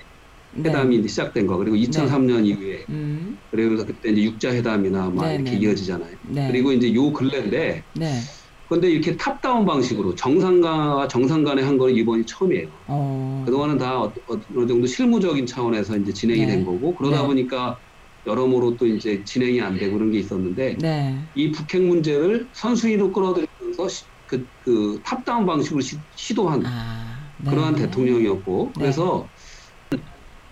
[0.52, 5.26] 네, 회담이 이제 시작된 거 그리고 2003년 이후에 음, 그래서 그때 이제 육자 회담이나 막
[5.28, 5.62] 네, 이렇게 네.
[5.62, 6.16] 이어지잖아요.
[6.22, 8.20] 네, 그리고 이제 요 근래인데 네,
[8.68, 12.86] 그런데 이렇게 top-down 방식으로 정상과 정상 간에 한 거는 이번이 처음이에요.
[12.86, 16.46] 어, 그동안은 다 어느 정도 실무적인 차원에서 이제 진행이 네.
[16.46, 17.26] 된 거고 그러다 네.
[17.28, 17.80] 보니까
[18.30, 23.88] 여러모로 또 이제 진행이 안 되고 그런 게 있었는데 네, 이 북핵 문제를 선순위로 끌어들이면서
[23.88, 27.82] 시- 그, 그 top-down 방식으로 시도한 아, 네, 그러한 네.
[27.82, 28.80] 대통령이었고 네.
[28.82, 29.30] 그래서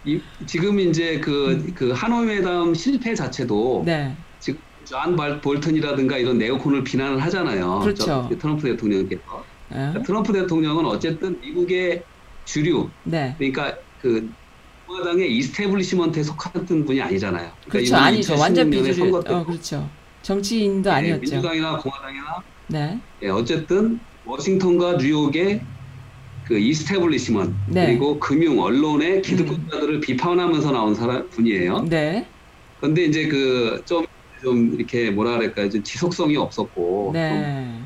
[0.05, 4.17] 이, 지금 이제 그, 그 하노이 회담 실패 자체도 네,
[4.87, 7.81] 존 발- 볼턴이라든가 이런 네오콘을 비난을 하잖아요.
[7.81, 8.05] 그렇죠.
[8.05, 9.23] 저- 트럼프 대통령께서.
[9.71, 10.03] 어?
[10.07, 12.05] 트럼프 대통령은 어쨌든 미국의
[12.45, 14.29] 주류, 네, 그러니까 그
[14.89, 17.51] 공화당의 establishment에 속했던 분이 아니잖아요.
[17.69, 17.97] 그러니까 그렇죠.
[17.97, 18.39] 아니죠.
[18.39, 19.17] 완전 2016년에 비주류.
[19.17, 19.89] 어, 그렇죠.
[20.23, 21.21] 정치인도 예, 아니었죠.
[21.21, 25.61] 민주당이나 공화당이나 네, 예, 어쨌든 워싱턴과 뉴욕의
[26.47, 27.87] 그 establishment 네.
[27.87, 31.83] 그리고 금융 언론의 기득권자들을 비판하면서 나온 사람 분이에요.
[31.83, 32.27] 네,
[32.81, 35.69] 그런데 이제 그좀좀 이렇게 뭐라 그럴까요?
[35.71, 37.79] 좀 지속성이 없었고 좀 네,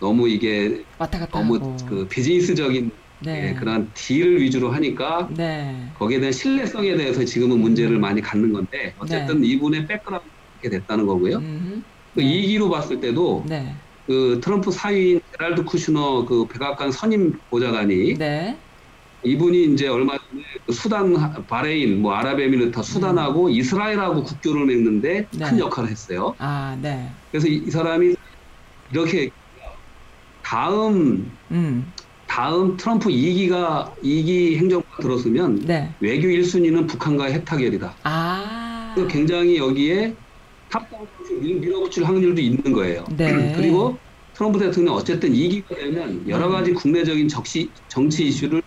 [0.00, 1.76] 너무 이게 왔다 갔다 너무 하고.
[1.88, 2.90] 그 비즈니스적인
[3.24, 8.52] 네, 예, 그런 딜을 위주로 하니까 네, 거기에 대한 신뢰성에 대해서 지금은 문제를 많이 갖는
[8.52, 11.36] 건데 어쨌든 이분의 백그라운드가 됐다는 거고요.
[11.36, 13.74] 음, 그 이기로 봤을 때도 네,
[14.06, 18.58] 그 트럼프 사위인 제랄드 쿠슈너 그 백악관 선임 보좌관이 네,
[19.24, 21.14] 이분이 이제 얼마 전에 그 수단,
[21.46, 25.44] 바레인, 뭐 아랍에미리트, 수단하고 이스라엘하고 국교를 맺는데 네.
[25.44, 26.34] 큰 역할을 했어요.
[26.38, 27.08] 아, 네.
[27.30, 28.14] 그래서 이, 이 사람이
[28.90, 29.30] 이렇게
[30.42, 31.92] 다음 음,
[32.36, 35.92] 다음 트럼프 2기가 2기 행정부가 들었으면 네.
[36.00, 37.94] 외교 1순위는 북한과의 핵타결이다.
[38.04, 40.14] 아, 그래서 굉장히 여기에
[40.70, 41.06] top-down
[41.42, 43.04] 밀- 밀어붙일 확률도 있는 거예요.
[43.14, 43.52] 네.
[43.54, 43.98] 그리고
[44.32, 46.52] 트럼프 대통령 어쨌든 2기가 되면 여러 음.
[46.52, 48.62] 가지 국내적인 정치, 정치 이슈를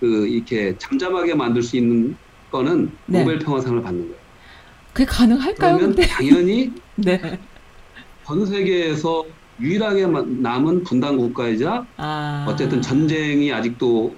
[0.00, 2.16] 그 이렇게 잠잠하게 만들 수 있는
[2.50, 3.20] 거는 네.
[3.20, 4.16] 노벨 평화상을 받는 거예요.
[4.92, 6.08] 그게 가능할까요, 그러면 근데?
[6.08, 7.38] 당연히 네.
[8.26, 9.24] 전 세계에서
[9.66, 12.46] 유일하게 마- 남은 분단 국가이자 아.
[12.48, 14.14] 어쨌든 전쟁이 아직도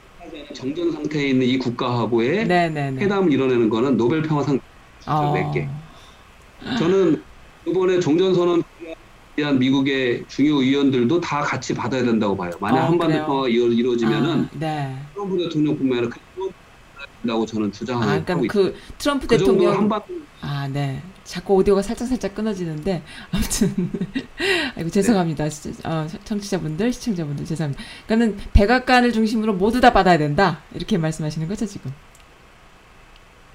[0.54, 3.02] 정전 상태에 있는 이 국가하고의 네네네.
[3.02, 4.58] 회담을 이뤄내는 거는 노벨 평화상
[5.06, 5.32] 어.
[5.34, 5.68] 몇 개.
[6.78, 7.22] 저는
[7.66, 8.62] 이번에 종전선언
[9.36, 12.50] 위한 미국의 중요 의원들도 다 같이 받아야 된다고 봐요.
[12.60, 13.26] 만약 어, 한반도?
[13.26, 14.96] 평화가 이루- 이루어지면은 아, 네.
[15.12, 16.14] 트럼프 대통령뿐만 아니라
[17.20, 20.06] 된다고 저는 아, 주장하고 그러니까 있고 그 트럼프 그 대통령 한반도
[20.40, 21.02] 아, 네.
[21.24, 23.90] 자꾸 오디오가 살짝 살짝 끊어지는데 아무튼
[24.76, 25.48] 아이고 죄송합니다.
[25.48, 27.82] 시- 어, 청취자분들, 시청자분들 죄송합니다.
[28.06, 30.60] 그러니까는 백악관을 중심으로 모두 다 받아야 된다.
[30.74, 31.92] 이렇게 말씀하시는 거죠, 지금.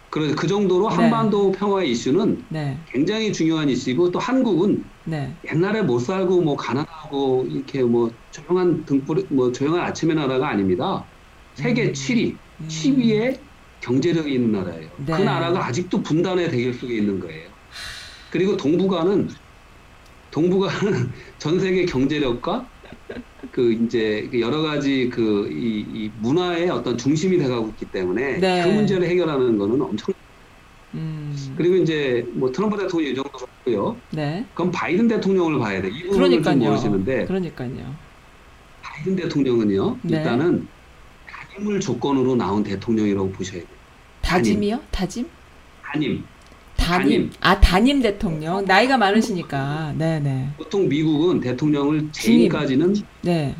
[0.10, 0.96] 그, 그 정도로 네.
[0.96, 2.80] 한반도 평화의 이슈는 네.
[2.90, 5.32] 굉장히 중요한 이슈이고 또 한국은 네.
[5.52, 11.06] 옛날에 못 살고 뭐 가난하고 이렇게 뭐 조용한 등불 뭐 조용한 아침의 나라가 아닙니다.
[11.54, 11.94] 세계 음.
[11.94, 12.68] 7위, 음.
[12.68, 13.38] 10위의
[13.82, 14.90] 경제력이 있는 나라예요.
[15.06, 15.16] 네.
[15.16, 17.49] 그 나라가 아직도 분단의 대결 속에 있는 거예요.
[18.32, 19.30] 그리고 동북아는
[20.32, 22.68] 동북아는 전 세계 경제력과
[23.52, 28.64] 그 이제 그 여러 가지 그이 이 문화의 어떤 중심이 돼가고 있기 때문에 네.
[28.64, 30.14] 그 문제를 해결하는 거는 엄청
[30.94, 31.54] 음.
[31.56, 33.98] 그리고 이제 뭐 트럼프 대통령 이 정도 좋고요.
[34.12, 34.46] 네.
[34.54, 35.90] 그럼 바이든 대통령을 봐야 돼.
[35.90, 36.58] 이 부분을 좀 그러니까요.
[36.58, 37.96] 모르시는데 그러니까요.
[38.82, 39.98] 바이든 대통령은요.
[40.02, 40.18] 네.
[40.18, 40.68] 일단은
[41.28, 43.70] 단임을 조건으로 나온 대통령이라고 보셔야 돼요.
[44.22, 44.80] 다짐이요?
[44.92, 45.30] 다짐?
[45.84, 46.24] 단임.
[46.90, 47.10] 담임.
[47.10, 47.32] 담임.
[47.42, 48.66] 아, 담임 대통령.
[48.66, 49.94] 나이가 많으시니까.
[49.98, 50.50] 네, 네.
[50.58, 53.56] 보통 미국은 대통령을 재임까지는 네.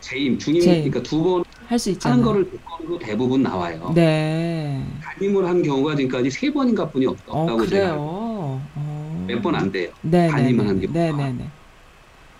[0.00, 0.90] 재임, 중임, 재임.
[0.90, 2.24] 그러니까 두 번 할수 하는 있잖아요.
[2.24, 3.92] 거를 조건으로 대부분 나와요.
[3.94, 4.84] 네.
[5.02, 7.92] 단임을 한 경우가 지금까지 세 번인가 뿐이 없, 어, 없다고 제가 그래요.
[7.92, 8.02] 알고
[8.76, 9.24] 어.
[9.28, 9.90] 몇번 안 돼요.
[10.02, 10.86] 네, 단임을 네, 한 네.
[10.86, 11.00] 경우가.
[11.00, 11.48] 네, 네, 네.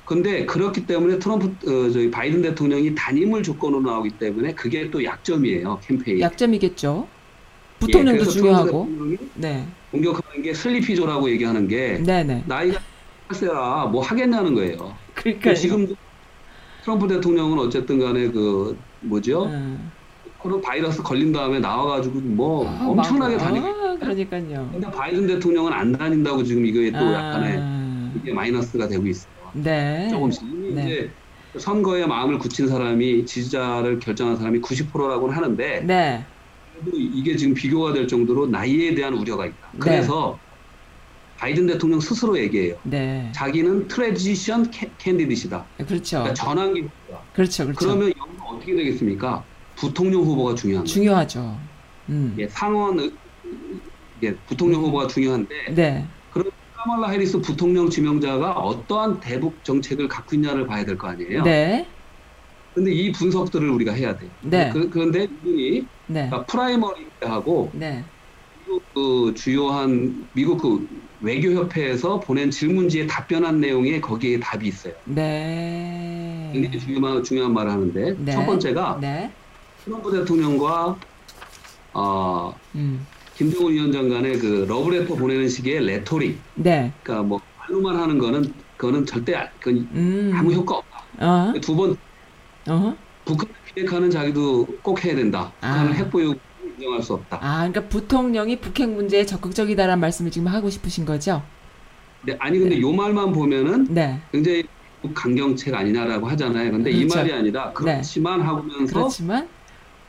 [0.04, 5.80] 근데 그렇기 때문에 트럼프, 어, 저희 바이든 대통령이 단임을 조건으로 나오기 때문에 그게 또 약점이에요,
[5.87, 6.20] 캠페인.
[6.20, 7.06] 약점이겠죠.
[7.78, 8.88] 부통령도 예, 그래서 중요하고.
[9.37, 9.66] 네.
[9.92, 12.42] 공격하는 게 슬리피조라고 얘기하는 게 네, 네.
[12.46, 12.81] 나이가
[13.35, 14.96] 세야 뭐 하겠냐는 거예요.
[15.14, 15.94] 그러니까 지금도
[16.83, 19.44] 트럼프 대통령은 어쨌든 간에 그 뭐죠?
[19.44, 19.92] 음.
[20.38, 24.70] 코로나 바이러스 걸린 다음에 나와가지고 뭐 아, 엄청나게 막- 다니고 아, 그러니까요.
[24.72, 29.33] 근데 바이든 대통령은 안 다닌다고 지금 이거에 또 약간의 아, 이게 마이너스가 되고 있어요.
[29.55, 30.09] 네.
[30.11, 30.42] 조금씩
[30.74, 30.83] 네.
[30.83, 31.14] 이제
[31.59, 36.26] 선거에 마음을 굳힌 사람이 지지자를 결정한 사람이 90%라고는 하는데 네.
[36.92, 39.56] 이게 지금 비교가 될 정도로 나이에 대한 우려가 있다.
[39.72, 39.78] 네.
[39.78, 40.38] 그래서
[41.38, 42.76] 바이든 대통령 스스로 얘기해요.
[42.84, 43.30] 네.
[43.34, 45.64] 자기는 트레지션 캔디디시다.
[45.86, 46.18] 그렇죠.
[46.18, 47.22] 그러니까 전환기 후보다.
[47.34, 47.64] 그렇죠.
[47.64, 47.78] 그렇죠.
[47.78, 49.44] 그러면 여기서 어떻게 되겠습니까?
[49.76, 50.84] 부통령 후보가 중요한.
[50.84, 51.58] 중요하죠.
[52.10, 52.34] 음.
[52.38, 53.12] 예, 상원 의-
[54.22, 56.06] 예, 부통령 후보가 중요한데 네.
[56.76, 61.42] 카말라 해리스 부통령 지명자가 어떠한 대북 정책을 갖고 있냐를 봐야 될 거 아니에요.
[61.44, 61.86] 네.
[62.74, 64.28] 근데 이 분석들을 우리가 해야 돼요.
[64.42, 64.70] 네.
[64.72, 66.27] 그, 그런데 이분이 네.
[66.29, 68.05] 그러니까 primary하고 네.
[68.59, 70.87] 미국 그 주요한 미국 그
[71.20, 74.94] 외교협회에서 보낸 질문지에 답변한 내용에 거기에 답이 있어요.
[75.07, 76.51] 네.
[76.53, 78.33] 굉장히 중요한, 중요한 말을 하는데 네.
[78.33, 79.35] 첫 번째가 네.
[79.85, 80.98] 트럼프 대통령과
[81.94, 83.07] 어, 음.
[83.35, 86.94] 김정은 위원장 간의 그 러브레터 보내는 시기에 rhetoric, 네.
[87.03, 90.31] 그러니까 뭐 말로만 하는 거는 그거는 절대 아- 그건 음.
[90.35, 90.96] 아무 효과 없다.
[91.20, 91.53] 어.
[91.61, 91.96] 두번
[92.68, 92.96] 어.
[93.25, 95.52] 북한을 비핵화는 자기도 꼭 해야 된다.
[95.61, 95.94] 북한을 아.
[95.94, 97.38] 핵보유 인정할 수 없다.
[97.40, 101.42] 아, 그러니까 부통령이 북핵 문제에 적극적이다라는 말씀을 지금 하고 싶으신 거죠?
[102.20, 104.20] 근데 아니 근데 요 말만 보면은 네.
[104.30, 104.64] 굉장히
[105.14, 106.70] 강경책 아니냐라고 하잖아요.
[106.70, 107.16] 근데 이 그렇죠.
[107.18, 109.48] 말이 아니라 그렇지만 하면서 그렇지만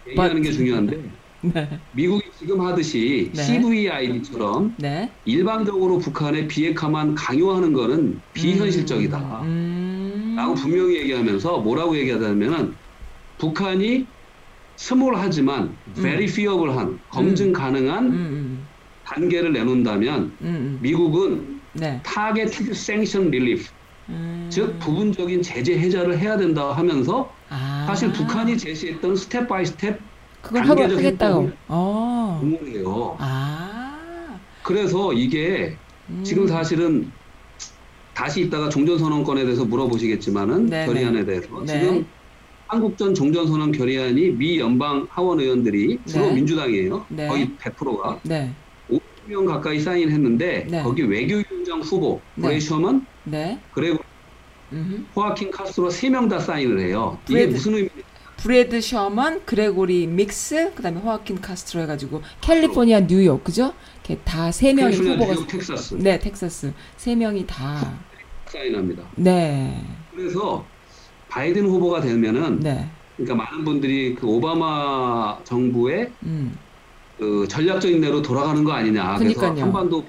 [0.07, 1.03] 얘기하는 게 중요한데
[1.41, 1.79] 네.
[1.91, 3.43] 미국이 지금 하듯이 네.
[3.43, 5.09] CVID처럼 네.
[5.25, 9.41] 일방적으로 북한의 비핵화만 강요하는 거는 비현실적이다.
[9.41, 10.35] 음.
[10.37, 12.75] 라고 분명히 얘기하면서 뭐라고 얘기하자면은
[13.43, 14.05] 북한이
[14.77, 18.67] 스몰하지만 very feable한 검증 음, 가능한 음.
[19.03, 20.35] 단계를 내놓는다면 음.
[20.41, 20.79] 음.
[20.81, 22.01] 미국은 네.
[22.71, 23.69] sanction relief
[24.07, 24.47] 음.
[24.49, 27.83] 즉 부분적인 제재 해제를 해야 된다 하면서 아.
[27.85, 29.99] 사실 북한이 제시했던 step by step
[30.41, 31.51] 그걸 하고 하겠다고.
[31.67, 32.37] 어.
[32.39, 33.17] 공모해요.
[33.19, 34.39] 아.
[34.63, 35.77] 그래서 이게
[36.09, 36.23] 음.
[36.23, 37.11] 지금 사실은
[38.13, 40.85] 다시 이따가 종전선언권에 대해서 물어보시겠지만은 네네.
[40.85, 41.79] 결의안에 대해서 네.
[41.79, 42.05] 지금
[42.73, 46.33] 한국전 종전선언 결의안이 미 연방 하원 의원들이 주로 네.
[46.33, 47.05] 민주당이에요.
[47.09, 47.27] 네.
[47.27, 48.51] 거의 100%가 네.
[48.89, 50.81] 50명 가까이 사인했는데 네.
[50.83, 52.47] 거기 외교위원장 후보 네.
[52.47, 53.59] 브래드 셔먼, 네.
[53.73, 53.99] 그리고
[54.71, 55.03] 음흠.
[55.15, 57.17] 호아킨 카스트로 3명 다 사인을 해요.
[57.25, 57.89] 이게 브레드- 무슨 의미?
[58.37, 63.71] 브래드 셔먼, 그레고리 믹스, 그다음에 호아킨 카스트로 해가지고 캘리포니아, 뉴욕, 그죠?
[64.03, 67.99] 이렇게 다세 캘리포니아, 후보가 뉴욕, 텍사스 네, 텍사스 세 명이 다
[68.47, 69.03] 사인합니다.
[69.15, 69.79] 네,
[70.13, 70.65] 그래서
[71.33, 76.55] 바이든 후보가 되면은 네, 그러니까 많은 분들이 그 오바마 정부의 음,
[77.17, 79.15] 그 전략적 인내로 돌아가는 거 아니냐.
[79.17, 79.65] 그래서 그러니까요.
[79.65, 80.05] 한반도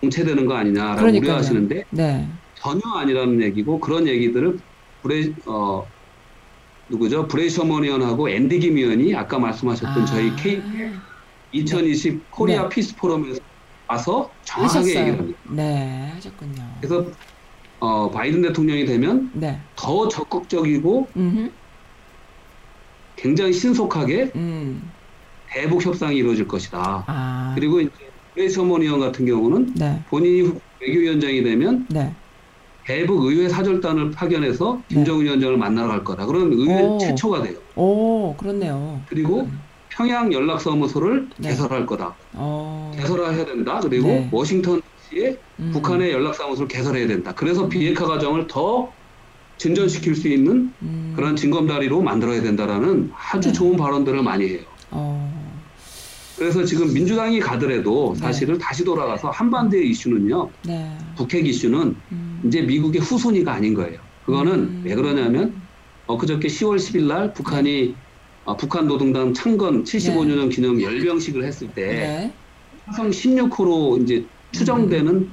[0.00, 1.30] 고착되는 거 아니냐라고 그러니까요.
[1.32, 4.58] 우려하시는데 네, 전혀 아니라는 얘기고 그런 얘기들을
[5.02, 5.86] 브레 어
[6.88, 7.28] 누구죠?
[7.28, 10.62] 브래드 셔먼 의원하고 앤디 김 의원이 아까 말씀하셨던 저희 K
[11.52, 12.68] 2020 코리아 네.
[12.70, 13.38] Peace Forum에서
[13.86, 15.18] 와서 정확하게 얘기를 하셨어요.
[15.18, 15.38] 합니다.
[15.50, 16.62] 네, 하셨군요.
[16.80, 17.06] 그래서
[17.80, 21.52] 어 바이든 대통령이 되면 네, 더 적극적이고 음,
[23.16, 24.92] 굉장히 신속하게 음,
[25.52, 27.04] 대북 협상이 이루어질 것이다.
[27.06, 27.90] 아, 그리고 이제
[28.34, 32.16] 브레이셔먼 의원 같은 경우는 네, 본인이 외교위원장이 되면 네,
[32.86, 36.26] 대북 의회 사절단을 파견해서 김정은 위원장을 만나러 갈 거다.
[36.26, 36.98] 그런 의회 오.
[36.98, 37.60] 최초가 돼요.
[37.76, 39.04] 오, 그렇네요.
[39.08, 39.48] 그리고
[39.90, 41.50] 평양 연락사무소를 네.
[41.50, 42.18] 개설할 거다.
[42.34, 43.80] 어, 개설해야 된다.
[43.80, 44.28] 그리고 네.
[44.32, 47.32] 워싱턴 DC에 음, 북한의 연락사무소를 개설해야 된다.
[47.34, 48.92] 그래서 비핵화 과정을 더
[49.56, 53.52] 진전시킬 수 있는 음, 그런 징검다리로 만들어야 된다라는 아주 네.
[53.52, 54.60] 좋은 발언들을 많이 해요.
[54.90, 55.28] 어,
[56.36, 58.20] 그래서 지금 민주당이 가더라도 네.
[58.20, 60.50] 사실은 다시 돌아가서 한반도의 이슈는요.
[60.66, 63.98] 네, 북핵 이슈는 음, 이제 미국의 후순위가 아닌 거예요.
[64.24, 64.82] 그거는 음.
[64.84, 65.60] 왜 그러냐면
[66.06, 67.94] 엊그저께 10월 10일 날 북한이
[68.44, 72.32] 어, 북한 노동당 창건 75주년 기념 열병식을 했을 때 네,
[72.86, 75.28] 화성 16호로 이제 추정되는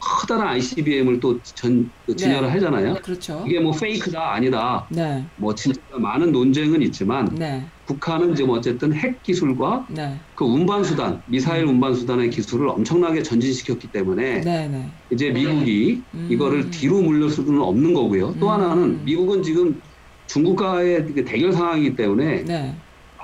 [0.00, 2.52] 커다란 ICBM을 또 전, 그 진열을 네.
[2.54, 2.94] 하잖아요.
[3.02, 3.44] 그렇죠.
[3.46, 4.88] 이게 뭐 페이크다 아니다.
[4.92, 10.84] 네, 뭐 진짜 많은 논쟁은 있지만 네, 북한은 지금 어쨌든 핵 기술과 네, 그 운반
[10.84, 16.28] 수단, 미사일 운반 수단의 기술을 엄청나게 전진시켰기 때문에 네, 네, 이제 미국이 음.
[16.30, 18.34] 이거를 뒤로 물릴 수는 없는 거고요.
[18.38, 18.52] 또 음.
[18.52, 19.80] 하나는 미국은 지금
[20.28, 22.80] 중국과의 그 대결 상황이기 때문에 네.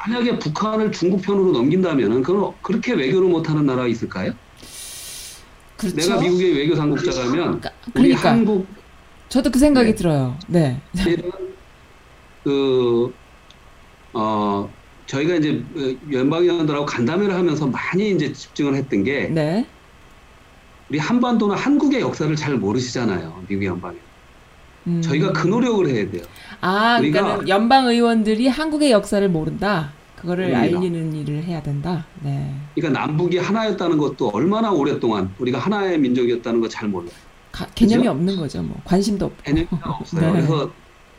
[0.09, 4.32] 만약에 북한을 중국 편으로 넘긴다면은 그건 그렇게 외교를 못하는 나라가 있을까요?
[5.91, 6.11] 그렇죠.
[6.11, 8.66] 내가 미국의 외교 당국자라면 그러니까, 우리 그러니까 한국
[9.28, 9.95] 저도 그 생각이 네.
[9.97, 10.37] 들어요.
[10.47, 10.80] 네.
[12.45, 13.12] 그,
[14.12, 14.70] 어,
[15.07, 15.62] 저희가 이제
[16.12, 19.66] 연방위원들하고 간담회를 하면서 많이 이제 집중을 했던 게 네.
[20.89, 23.45] 우리 한반도는 한국의 역사를 잘 모르시잖아요.
[23.49, 23.97] 미국 연방에.
[24.87, 25.01] 음.
[25.03, 26.22] 저희가 그 노력을 해야 돼요.
[26.61, 29.93] 아, 그러니까는 연방 의원들이 한국의 역사를 모른다.
[30.16, 30.78] 그거를 모릅니다.
[30.78, 32.07] 알리는 일을 해야 된다.
[32.22, 32.55] 네.
[32.75, 37.11] 그러니까 남북이 하나였다는 것도 얼마나 오랫동안 우리가 하나의 민족이었다는 거 잘 몰라요.
[37.53, 38.11] 가- 개념이 그죠?
[38.11, 38.62] 없는 거죠.
[38.62, 39.43] 뭐 관심도 없고.
[39.45, 40.20] 개념이 없어요.
[40.27, 40.33] 네.
[40.33, 40.70] 그래서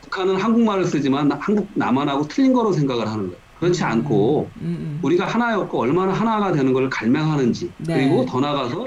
[0.02, 3.40] 북한은 한국말을 쓰지만 한국 남한하고 틀린 거로 생각을 하는 거예요.
[3.58, 4.98] 그렇지 않고 음, 음.
[5.02, 7.94] 우리가 하나였고 얼마나 하나가 되는 걸 갈망하는지 네.
[7.94, 8.86] 그리고 더 나아가서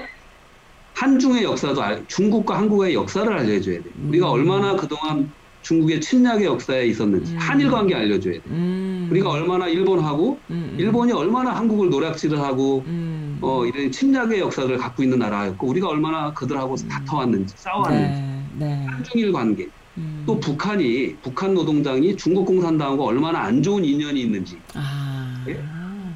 [0.93, 3.93] 한중의 역사도 알, 중국과 한국의 역사를 알려줘야 돼요.
[4.07, 4.31] 우리가 음.
[4.33, 5.31] 얼마나 그동안
[5.61, 7.37] 중국의 침략의 역사에 있었는지 음.
[7.37, 8.41] 한일 관계 알려줘야 돼요.
[8.47, 9.07] 음.
[9.11, 10.79] 우리가 얼마나 일본하고 음, 음.
[10.79, 13.37] 일본이 얼마나 한국을 노략질을 하고 음.
[13.41, 18.45] 어, 이런 침략의 역사를 갖고 있는 나라였고 우리가 얼마나 그들하고 다퉈왔는지 싸워왔는지 네.
[18.57, 18.85] 네.
[18.85, 20.23] 한중일 관계 음.
[20.25, 25.43] 또 북한이 북한 노동당이 중국 공산당하고 얼마나 안 좋은 인연이 있는지 아.
[25.47, 25.59] 예?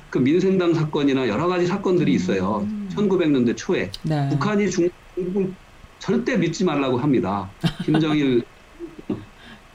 [0.10, 2.66] 그 민생당 사건이나 여러 가지 사건들이 있어요.
[2.68, 2.88] 음.
[2.94, 4.30] 1900년대 초에 네.
[4.30, 5.54] 북한이 중국을
[6.00, 7.50] 절대 믿지 말라고 합니다.
[7.84, 8.44] 김정일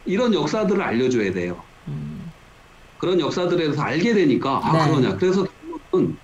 [0.09, 1.61] 이런 역사들을 알려줘야 돼요.
[1.87, 2.31] 음.
[2.99, 4.91] 그런 역사들에 대해서 알게 되니까 아 네.
[4.91, 5.17] 그러냐.
[5.17, 6.17] 그래서 결국은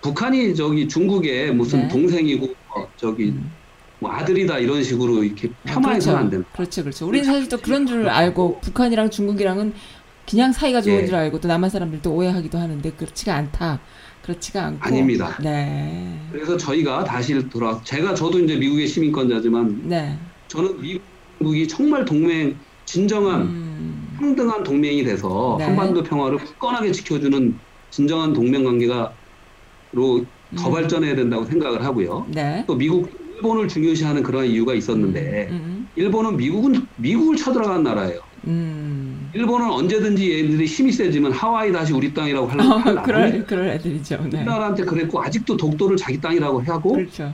[0.00, 1.88] 북한이 저기 중국의 무슨 네.
[1.88, 3.52] 동생이고 어, 저기 음.
[3.98, 6.48] 뭐 아들이다 이런 식으로 이렇게 아, 폄하해서는 안 된다.
[6.52, 7.06] 그렇죠, 그렇죠.
[7.06, 9.74] 우리는 사실 또 그런 줄 알고 북한이랑 중국이랑은
[10.28, 11.06] 그냥 사이가 좋은 예.
[11.06, 13.80] 줄 알고 또 남한 사람들도 오해하기도 하는데 그렇지가 않다.
[14.22, 14.84] 그렇지가 않고.
[14.84, 15.38] 아닙니다.
[15.40, 16.18] 네.
[16.32, 20.18] 그래서 저희가 다시 돌아 제가 저도 이제 미국의 시민권자지만 네.
[20.48, 22.56] 저는 미국이 정말 동맹
[22.86, 24.16] 진정한 음.
[24.18, 25.64] 평등한 동맹이 돼서 네.
[25.66, 27.54] 한반도 평화를 굳건하게 지켜주는
[27.90, 29.12] 진정한 동맹 관계가로
[30.56, 30.72] 더 음.
[30.72, 32.26] 발전해야 된다고 생각을 하고요.
[32.30, 32.64] 네.
[32.66, 35.88] 또 미국, 일본을 중요시하는 그런 이유가 있었는데 음.
[35.94, 38.20] 일본은 미국은 미국을 쳐들어간 나라예요.
[38.46, 39.30] 음.
[39.34, 43.02] 일본은 언제든지 얘들이 힘이 세지면 하와이 다시 우리 땅이라고 할, 어, 할 나라입니다.
[43.02, 44.16] 그럴 그럴 애들이죠.
[44.30, 44.38] 네.
[44.38, 47.32] 우리나라한테 그랬고 아직도 독도를 자기 땅이라고 하고 그렇죠.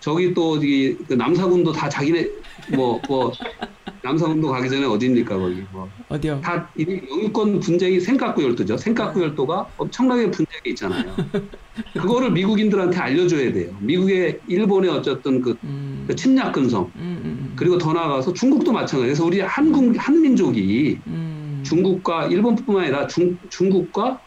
[0.00, 2.28] 저기 또 저기 그 남사군도 다 자기네
[2.74, 3.32] 뭐뭐
[4.02, 6.40] 남사군도 가기 전에 어디입니까 거기 뭐 어디요?
[6.40, 6.62] 다이
[7.10, 8.76] 영유권 분쟁이 생각구 열도죠.
[8.76, 11.14] 생각구 열도가 엄청나게 분쟁이 있잖아요.
[11.94, 13.78] 그거를 미국인들한테 알려줘야 돼요.
[13.82, 16.04] 미국의 일본의 어쨌든 그, 음.
[16.08, 19.06] 그 침략 근성 음, 음, 그리고 더 나아가서 중국도 마찬가지예요.
[19.06, 21.62] 그래서 우리 한국 한민족이 음.
[21.64, 24.20] 중국과 일본뿐만 아니라 중, 중국과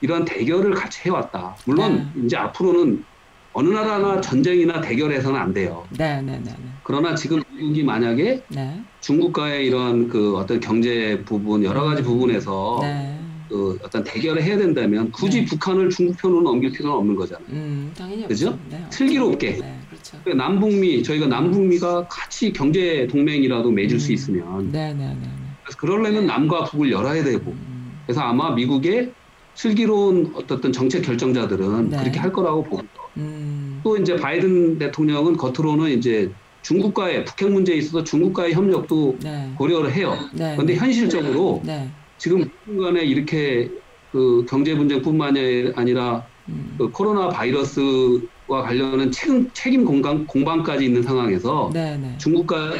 [0.00, 1.56] 이러한 대결을 같이 해왔다.
[1.66, 3.04] 물론 이제 앞으로는
[3.52, 5.86] 어느 나라나 전쟁이나 대결해서는 안 돼요.
[5.98, 6.54] 네, 네, 네, 네.
[6.82, 8.80] 그러나 지금 미국이 만약에 네.
[9.00, 13.18] 중국과의 이러한 그 어떤 경제 부분 여러 가지 부분에서 네.
[13.48, 15.44] 그 어떤 대결을 해야 된다면 굳이 네.
[15.44, 17.46] 북한을 중국 편으로 넘길 필요는 없는 거잖아요.
[17.50, 18.58] 음, 당연히 그죠?
[18.70, 18.82] 네.
[18.90, 19.58] 슬기롭게.
[19.58, 20.18] 네, 그렇죠.
[20.34, 24.14] 남북미 저희가 남북미가 같이 경제 동맹이라도 맺을 수 음.
[24.14, 25.28] 있으면 네, 네, 네, 네.
[25.62, 29.12] 그래서 그러려면 남과 북을 열어야 되고 음, 그래서 아마 미국의
[29.54, 31.98] 슬기로운 어떤 정책 결정자들은 네.
[31.98, 33.01] 그렇게 할 거라고 봅니다.
[33.16, 36.30] 음, 또 이제 바이든 대통령은 겉으로는 이제
[36.62, 39.52] 중국과의 북핵 문제에 있어서 중국과의 협력도 네.
[39.56, 40.16] 고려를 해요.
[40.32, 40.52] 네.
[40.54, 41.88] 그런데 현실적으로 네.
[42.18, 43.68] 지금 미국 간에 이렇게
[44.12, 45.36] 그 경제 분쟁뿐만
[45.74, 52.14] 아니라 음, 그 코로나 바이러스와 관련한 책임, 책임 공방, 공방까지 있는 상황에서 네, 네.
[52.18, 52.72] 중국과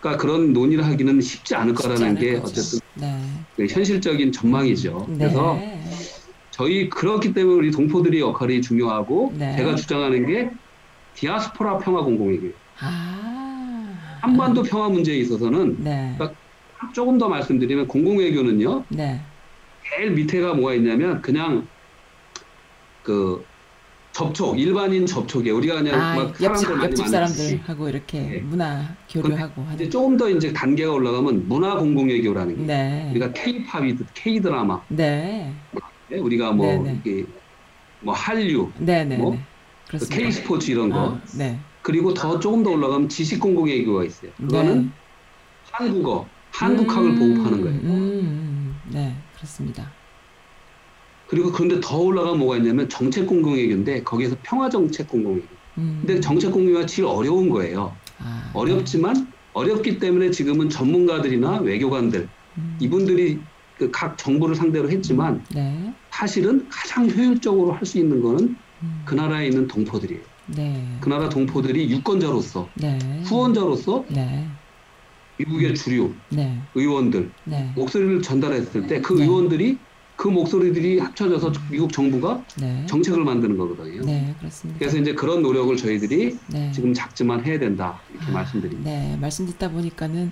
[0.00, 2.46] 가 그런 논의를 하기는 쉽지 않을 쉽지 거라는 않을 게 거죠.
[2.46, 3.20] 어쨌든 네.
[3.54, 5.06] 그 현실적인 전망이죠.
[5.10, 5.18] 네.
[5.18, 5.60] 그래서
[6.60, 9.56] 저희 그렇기 때문에 우리 동포들의 역할이 중요하고 네.
[9.56, 10.50] 제가 주장하는 게
[11.14, 12.48] 디아스포라 평화 공공회교.
[12.80, 14.18] 아.
[14.20, 16.14] 한반도 평화 문제에 있어서는 네.
[16.18, 16.38] 그러니까
[16.92, 18.84] 조금 더 말씀드리면 공공외교는요.
[18.90, 19.22] 네.
[19.88, 21.66] 제일 밑에가 뭐가 있냐면 그냥
[23.02, 23.42] 그
[24.12, 28.38] 접촉 일반인 접촉에 우리가 그냥 아, 막 옆집 사람들 옆집 사람들하고 이렇게 네.
[28.40, 29.88] 문화 교류하고 이제.
[29.88, 33.08] 조금 더 이제 단계가 올라가면 문화 공공외교라는 게 네.
[33.12, 35.54] 우리가 K-팝이 K 드라마 네.
[36.18, 37.00] 우리가 뭐 네네.
[37.04, 37.24] 이게
[38.00, 39.32] 뭐 한류 네, 네, 뭐?
[39.32, 39.98] 네.
[40.10, 41.58] K 스포츠 이런 거 아, 네.
[41.82, 44.30] 그리고 더 조금 더 올라가면 지식 공공외교가 있어요.
[44.36, 44.88] 그거는 네.
[45.72, 47.78] 한국어 한국학을 음, 보급하는 거예요.
[47.80, 49.90] 음, 음, 네, 그렇습니다.
[51.26, 55.46] 그리고 그런데 더 올라가면 뭐가 있냐면 정책 공공외교인데 거기에서 평화 정책 공공외교.
[55.78, 56.02] 음.
[56.04, 57.94] 근데 정책 공유가 제일 어려운 거예요.
[58.18, 62.28] 아, 어렵지만 어렵기 때문에 지금은 전문가들이나 외교관들 네.
[62.58, 63.38] 음, 이분들이
[63.78, 65.92] 그 각 정부를 상대로 했지만 네.
[66.10, 70.24] 사실은 가장 효율적으로 할 수 있는 거는 음, 그 나라에 있는 동포들이에요.
[70.46, 70.98] 네.
[71.00, 72.98] 그 나라 동포들이 유권자로서 네.
[73.26, 74.52] 후원자로서 네.
[75.38, 76.66] 미국의 주류 네.
[76.74, 77.72] 의원들 네.
[77.76, 79.24] 목소리를 전달했을 때그 네.
[79.24, 79.80] 의원들이
[80.20, 82.84] 그 목소리들이 합쳐져서 미국 정부가 네.
[82.84, 84.02] 정책을 만드는 거거든요.
[84.04, 84.78] 네, 그렇습니다.
[84.78, 86.70] 그래서 이제 그런 노력을 저희들이 네.
[86.72, 88.90] 지금 작지만 해야 된다 이렇게 아, 말씀드립니다.
[88.90, 90.30] 네, 말씀 듣다 보니까는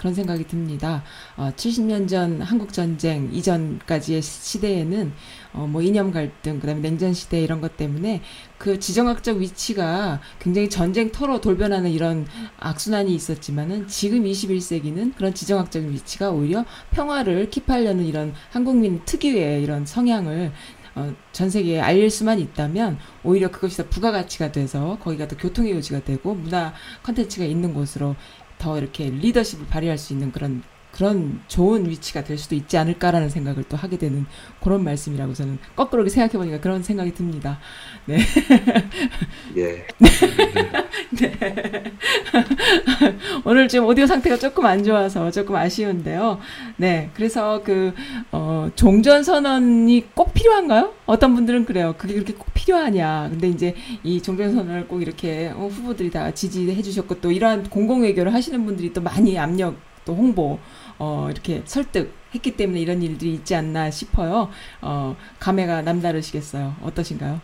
[0.00, 1.02] 그런 생각이 듭니다.
[1.36, 5.12] 어, 70년 전 한국 전쟁 이전까지의 시대에는
[5.52, 8.22] 어, 뭐 이념 갈등, 그다음에 냉전 시대 이런 것 때문에
[8.56, 12.26] 그 지정학적 위치가 굉장히 전쟁터로 돌변하는 이런
[12.58, 19.86] 악순환이 있었지만은 지금 21세기는 그런 지정학적인 위치가 오히려 평화를 킵하려는 이런 한국민 특유 의 이런
[19.86, 20.52] 성향을
[20.96, 26.00] 어, 전 세계에 알릴 수만 있다면 오히려 그것이 더 부가가치가 돼서 거기가 더 교통의 요지가
[26.00, 28.16] 되고 문화 컨텐츠가 있는 곳으로
[28.58, 30.62] 더 이렇게 리더십을 발휘할 수 있는 그런
[30.92, 34.26] 그런 좋은 위치가 될 수도 있지 않을까라는 생각을 또 하게 되는
[34.62, 37.58] 그런 말씀이라고 저는 거꾸로 생각해 보니까 그런 생각이 듭니다.
[39.56, 39.86] 예.
[43.44, 46.38] 오늘 지금 오디오 상태가 조금 안 좋아서 조금 아쉬운데요.
[46.76, 47.94] 네, 그래서 그
[48.32, 50.92] 어, 종전 선언이 꼭 필요한가요?
[51.06, 51.94] 어떤 분들은 그래요.
[51.98, 53.28] 그게 그렇게 꼭 필요하냐?
[53.30, 58.02] 근데 이제 이 종전 선언을 꼭 이렇게 어, 후보들이 다 지지해 주셨고 또 이러한 공공
[58.02, 60.58] 외교를 하시는 분들이 또 많이 압력 또 홍보
[61.00, 64.50] 어, 이렇게 설득했기 때문에 이런 일들이 있지 않나 싶어요.
[64.82, 66.76] 어, 감회가 남다르시겠어요.
[66.82, 67.40] 어떠신가요?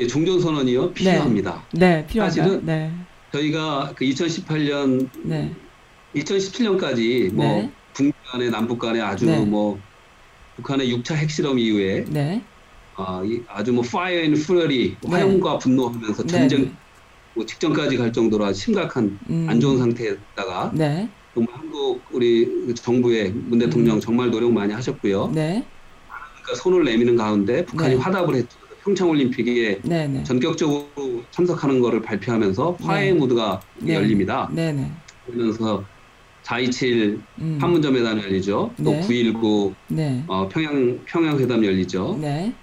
[0.00, 1.62] 예, 종전 선언이요 필요합니다.
[1.72, 2.44] 네, 필요한가요?
[2.44, 2.92] 사실은 네,
[3.32, 5.54] 저희가 그 2018년, 네,
[6.16, 7.70] 2017년까지 뭐 네.
[7.94, 9.38] 북미 간에 남북 간에 아주 네.
[9.44, 9.78] 뭐
[10.56, 12.42] 북한의 6차 핵실험 이후에 네,
[12.96, 15.08] 아, 이 아주 뭐 fire and fury 네.
[15.08, 16.72] 화염과 분노하면서 네, 전쟁 네.
[17.34, 23.58] 뭐 직전까지 갈 정도로 심각한 음, 안 좋은 상태에다가 네, 정말 한국 우리 정부의 문
[23.58, 25.32] 대통령 정말 노력 많이 하셨고요.
[25.34, 25.62] 네,
[26.08, 28.00] 그러니까 손을 내미는 가운데 북한이 네.
[28.00, 28.58] 화답을 했죠.
[28.82, 30.24] 평창 올림픽에 네, 네.
[30.24, 33.12] 전격적으로 참석하는 것을 발표하면서 네.
[33.12, 33.96] 무드가 네.
[33.96, 34.48] 열립니다.
[34.50, 34.90] 네네.
[35.26, 35.84] 그러면서
[36.44, 37.58] 4.27 음.
[37.60, 38.72] 판문점 회담 열리죠.
[38.82, 39.00] 또 네.
[39.02, 40.24] 9.19 네.
[40.28, 42.16] 어, 평양 평양 회담 열리죠.
[42.18, 42.54] 네.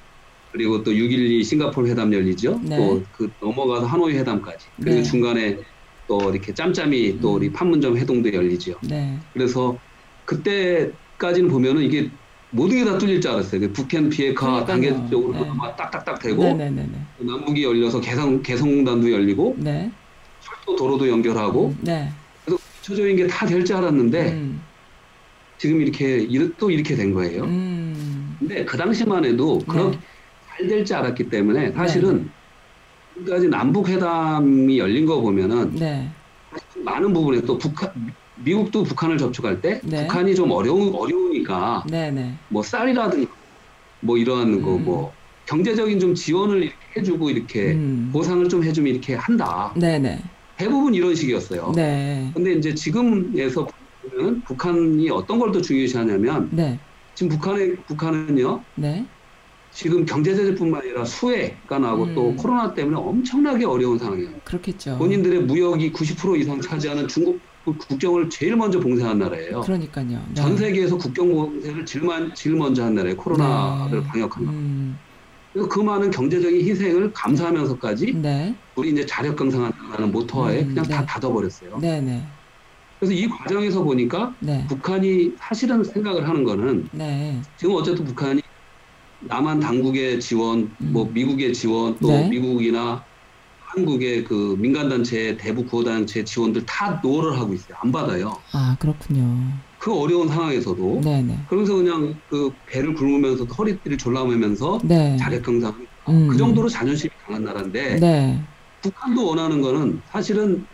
[0.52, 2.60] 그리고 또 6.12 싱가포르 회담 열리죠.
[2.64, 2.78] 네.
[2.78, 4.66] 또그 넘어가서 하노이 회담까지.
[4.78, 5.04] 그리고 네.
[5.04, 5.60] 중간에
[6.08, 7.36] 또 이렇게 짬짬이 또 음.
[7.36, 8.74] 우리 판문점 회동도 열리죠.
[8.84, 9.18] 네.
[9.34, 9.78] 그래서
[10.26, 12.10] 그때까지는 보면은 이게
[12.52, 13.62] 모든 게 다 뚫릴 줄 알았어요.
[13.62, 14.64] 그 북한 비핵화.
[14.66, 15.52] 단계적으로 네.
[15.58, 16.92] 막 딱딱딱 되고 네네네네.
[17.20, 19.90] 남북이 열려서 개성 개성공단도 열리고 네.
[20.42, 22.10] 철도 도로도 연결하고 음, 네.
[22.46, 24.62] 구체적인 게 다 될 줄 알았는데 음.
[25.58, 26.28] 지금 이렇게
[26.58, 27.44] 또 이렇게 된 거예요.
[27.46, 28.36] 음.
[28.40, 30.04] 근데 그 당시만 해도 그렇게 네.
[30.58, 32.30] 잘 될지 알았기 때문에 사실은
[33.14, 36.10] 지금까지 남북 회담이 열린 거 보면은 네.
[36.84, 37.92] 많은 부분에 또 북한
[38.44, 40.02] 미국도 북한을 접촉할 때 네.
[40.08, 42.34] 북한이 좀 어려우, 어려우니까 네네.
[42.50, 43.28] 뭐 쌀이라든지
[44.02, 44.86] 뭐 이런 거 음.
[44.86, 45.14] 뭐
[45.46, 48.10] 경제적인 좀 지원을 이렇게 해주고 이렇게 음.
[48.12, 49.74] 보상을 좀 해주면 이렇게 한다.
[49.78, 50.20] 네네.
[50.58, 51.74] 대부분 이런 식이었어요.
[51.76, 52.32] 네.
[52.34, 53.68] 근데 이제 지금에서
[54.02, 56.80] 보면 북한이 어떤 걸 더 중요시하냐면 네.
[57.16, 59.06] 지금 북한의 북한은요 네.
[59.74, 62.16] 지금 경제 제재뿐만 아니라 수해가 나고 음.
[62.16, 64.30] 또 코로나 때문에 엄청나게 어려운 상황이에요.
[64.44, 64.98] 그렇겠죠.
[65.00, 69.62] 본인들의 무역이 90% 이상 차지하는 중국 국경을 제일 먼저 봉쇄한 나라예요.
[69.62, 70.06] 그러니까요.
[70.28, 70.34] 네.
[70.34, 73.16] 전 세계에서 국경 봉쇄를 제일, 만- 제일 먼저 한 나라예요.
[73.18, 74.08] 코로나를 네.
[74.08, 74.52] 방역한 거.
[74.52, 74.98] 음.
[75.54, 78.54] 그래서 그 많은 경제적인 희생을 감수하면서까지 네.
[78.76, 81.06] 우리 이제 자력갱생하는 모토하에 음, 그냥 다 네.
[81.06, 81.78] 닫아버렸어요.
[81.80, 82.24] 네네.
[83.00, 84.66] 그래서 이 과정에서 보니까 네.
[84.68, 87.40] 북한이 사실은 생각을 하는 거는 네.
[87.58, 88.42] 지금 어쨌든 북한이
[89.28, 92.14] 남한 당국의 지원, 뭐 미국의 지원, 또 음.
[92.14, 92.30] 네.
[92.30, 93.04] 미국이나
[93.60, 97.76] 한국의 그 민간단체, 대북 구호단체 지원들 다 no를 하고 있어요.
[97.82, 98.38] 안 받아요.
[98.52, 99.36] 아, 그렇군요.
[99.80, 101.40] 그 어려운 상황에서도 네네.
[101.50, 105.18] 그러면서 그냥 그 배를 굶으면서 허리띠를 졸라매면서 네.
[105.18, 105.74] 자력 강상
[106.08, 106.28] 음.
[106.30, 108.40] 그 정도로 자존심이 강한 나라인데 네.
[108.82, 110.66] 북한도 원하는 거는 사실은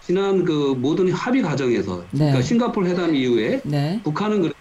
[0.00, 2.18] 지난 그 모든 합의 과정에서 네.
[2.18, 4.00] 그러니까 싱가포르 회담 이후에 네.
[4.04, 4.56] 북한은 그래도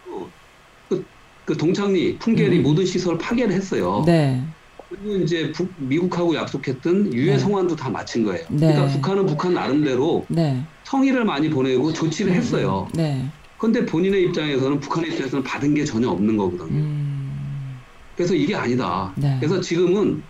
[1.47, 2.63] 그, 그 동창리, 풍계리 음.
[2.63, 4.03] 모든 시설 파괴를 했어요.
[4.05, 4.45] 네.
[4.89, 7.39] 그리고 이제 북, 미국하고 약속했던 유해 네.
[7.39, 8.45] 성환도 다 마친 거예요.
[8.51, 8.73] 네.
[8.73, 10.67] 그러니까 북한은 북한 나름대로 네.
[10.83, 12.87] 성의를 많이 보내고 조치를 했어요.
[12.93, 13.31] 네.
[13.57, 16.79] 그런데 본인의 입장에서는 북한의 입장에서는 받은 게 전혀 없는 거거든요.
[16.79, 17.83] 음.
[18.15, 19.15] 그래서 이게 아니다.
[19.17, 19.37] 네.
[19.39, 20.23] 그래서 지금은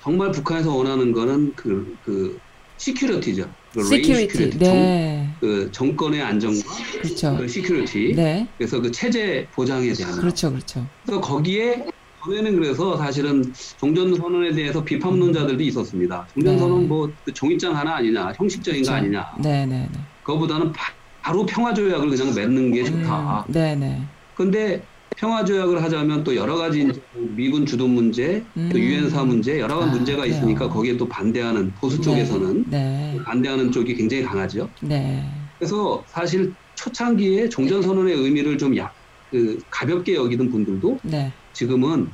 [0.00, 2.38] 정말 북한에서 원하는 거는 그, 그,
[2.78, 3.54] security죠.
[3.78, 4.32] 그 security.
[4.32, 4.58] security.
[4.58, 5.28] 정, 네.
[5.40, 6.60] 그 정권의 안정과
[7.00, 7.36] 그렇죠.
[7.36, 8.14] 그 security.
[8.14, 8.46] 네.
[8.58, 10.18] 그래서 그 체제 보장에 대한.
[10.18, 10.50] 그렇죠.
[10.50, 10.86] 그렇죠.
[11.04, 11.86] 그래서 거기에
[12.24, 16.26] 전에는 그래서 사실은 종전 선언에 대해서 비판론자들도 있었습니다.
[16.34, 16.86] 종전 선언 네.
[16.88, 19.04] 뭐그 종이장 하나 아니냐, 형식적인 거 그렇죠.
[19.04, 19.34] 아니냐.
[19.38, 19.98] 네, 네, 네.
[20.24, 23.44] 그거보다는 바, 로 평화 조약을 그냥 맺는 게 좋다.
[23.46, 24.02] 음, 네, 네.
[24.34, 24.82] 근데
[25.18, 28.68] 평화 조약을 하자면 또 여러 가지 이제 미군 주도 문제, 음.
[28.70, 30.32] 또 유엔사 문제, 여러 가지 아, 문제가 그래요.
[30.32, 33.18] 있으니까 거기에 또 반대하는 보수 쪽에서는 네.
[33.24, 34.68] 반대하는 쪽이 굉장히 강하죠.
[34.80, 35.28] 네.
[35.58, 38.94] 그래서 사실 초창기에 종전 선언의 의미를 좀 약,
[39.32, 41.32] 그 가볍게 여기던 분들도 네.
[41.52, 42.08] 지금은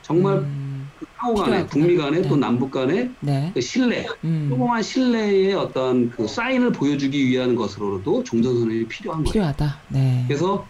[0.00, 1.66] 정말 음, 그 상호 간에.
[1.66, 2.28] 북미 간에 네.
[2.30, 3.50] 또 남북 간에 네.
[3.52, 9.32] 그 신뢰, 음, 조그만 신뢰의 어떤 그 사인을 보여주기 위한 것으로도 종전 선언이 필요한 거예요.
[9.34, 9.80] 필요하다.
[9.88, 10.24] 네.
[10.26, 10.66] 그래서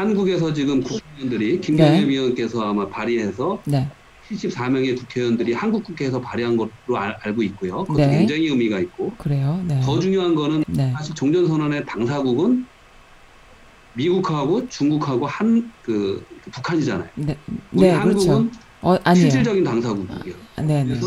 [0.00, 2.08] 한국에서 지금 국회의원들이 김경애 네.
[2.08, 3.88] 위원께서 아마 발의해서 네.
[4.30, 7.84] 74명의 국회의원들이 한국 국회에서 발의한 것으로 알, 고 있고요.
[7.84, 8.18] 그것도 네.
[8.18, 9.62] 굉장히 의미가 있고 그래요.
[9.66, 9.80] 네.
[9.80, 10.92] 더 중요한 거는 네.
[10.92, 12.66] 사실 종전선언의 당사국은
[13.94, 17.08] 미국하고 중국하고 한 그 북한이잖아요.
[17.16, 17.36] 네.
[17.72, 18.60] 우리 네, 한국은 그렇죠.
[18.82, 19.14] 어.
[19.14, 20.36] 실질적인 당사국이에요.
[20.58, 20.84] 네, 네.
[20.84, 21.06] 그래서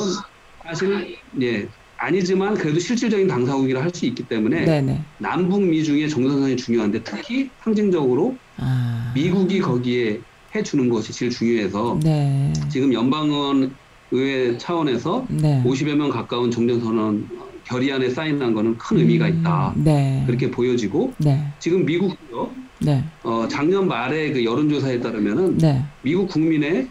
[0.64, 1.68] 사실 예
[2.04, 5.00] 아니지만 그래도 실질적인 당사국이라 할 수 있기 때문에 네, 네.
[5.20, 9.12] 남북 미 중에 종전선언이 중요한데 특히 상징적으로 아.
[9.14, 10.20] 미국이 거기에
[10.56, 12.52] 해주는 것이 제일 중요해서 네.
[12.70, 13.76] 지금 연방의원
[14.10, 15.62] 의회 차원에서 네.
[15.64, 17.30] 50여 명 가까운 종전선언
[17.66, 19.74] 결의안에 사인한 거는 큰 의미가 있다.
[19.78, 20.24] 음, 네.
[20.26, 21.48] 그렇게 보여지고 네.
[21.60, 23.04] 지금 미국도 네.
[23.22, 25.84] 어, 작년 말에 그 여론조사에 따르면은 네.
[26.02, 26.88] 미국 국민의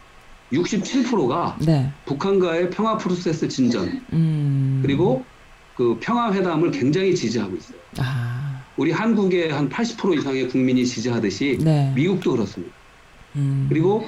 [0.53, 1.91] 67%가 네.
[2.05, 4.81] 북한과의 평화 프로세스 진전 음.
[4.83, 5.25] 그리고
[5.75, 7.79] 그 평화 회담을 굉장히 지지하고 있어요.
[7.99, 8.63] 아.
[8.77, 11.93] 우리 한국의 한 80% 이상의 국민이 지지하듯이 네.
[11.95, 12.75] 미국도 그렇습니다.
[13.37, 13.67] 음.
[13.69, 14.05] 그리고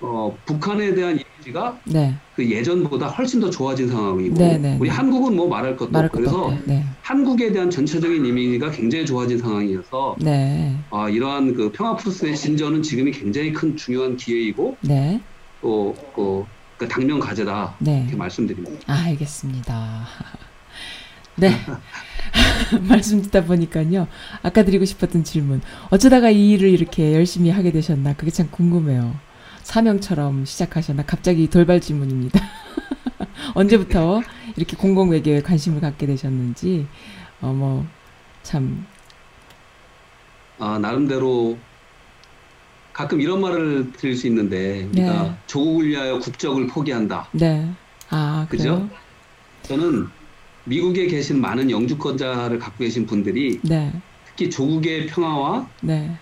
[0.00, 2.14] 어, 북한에 대한 이미지가 네.
[2.34, 4.94] 그 예전보다 훨씬 더 좋아진 상황이고 네, 네, 우리 네.
[4.94, 6.62] 한국은 뭐 말할 것도 말할 없고 것도 그래서.
[6.66, 6.84] 네.
[7.02, 10.76] 한국에 대한 전체적인 이미지가 굉장히 좋아진 상황이어서 네.
[10.90, 15.20] 아, 이러한 그 평화 프로세스의 진전은 지금이 굉장히 큰 중요한 기회이고 네.
[15.60, 16.44] 또 그,
[16.76, 18.00] 그 당면 과제다 네.
[18.02, 18.84] 이렇게 말씀드립니다.
[18.86, 20.06] 아, 알겠습니다.
[21.36, 21.54] 네.
[22.88, 24.06] 말씀 듣다 보니까요.
[24.42, 25.60] 아까 드리고 싶었던 질문.
[25.90, 28.14] 어쩌다가 이 일을 이렇게 열심히 하게 되셨나?
[28.14, 29.14] 그게 참 궁금해요.
[29.62, 31.04] 사명처럼 시작하셨나?
[31.04, 32.40] 갑자기 돌발 질문입니다.
[33.54, 34.22] 언제부터
[34.56, 36.86] 이렇게 공공외교에 관심을 갖게 되셨는지,
[37.40, 37.86] 어, 뭐,
[38.42, 38.86] 참,
[40.58, 41.56] 아, 나름대로
[43.00, 45.34] 가끔 이런 말을 들을 수 있는데 우리가 네.
[45.46, 47.28] 조국을 위하여 국적을 포기한다.
[47.32, 47.66] 네.
[48.10, 48.86] 아, 그래요?
[48.88, 48.90] 그죠?
[49.62, 50.06] 저는
[50.64, 53.90] 미국에 계신 많은 영주권자를 갖고 계신 분들이 네.
[54.26, 56.14] 특히 조국의 평화와 네.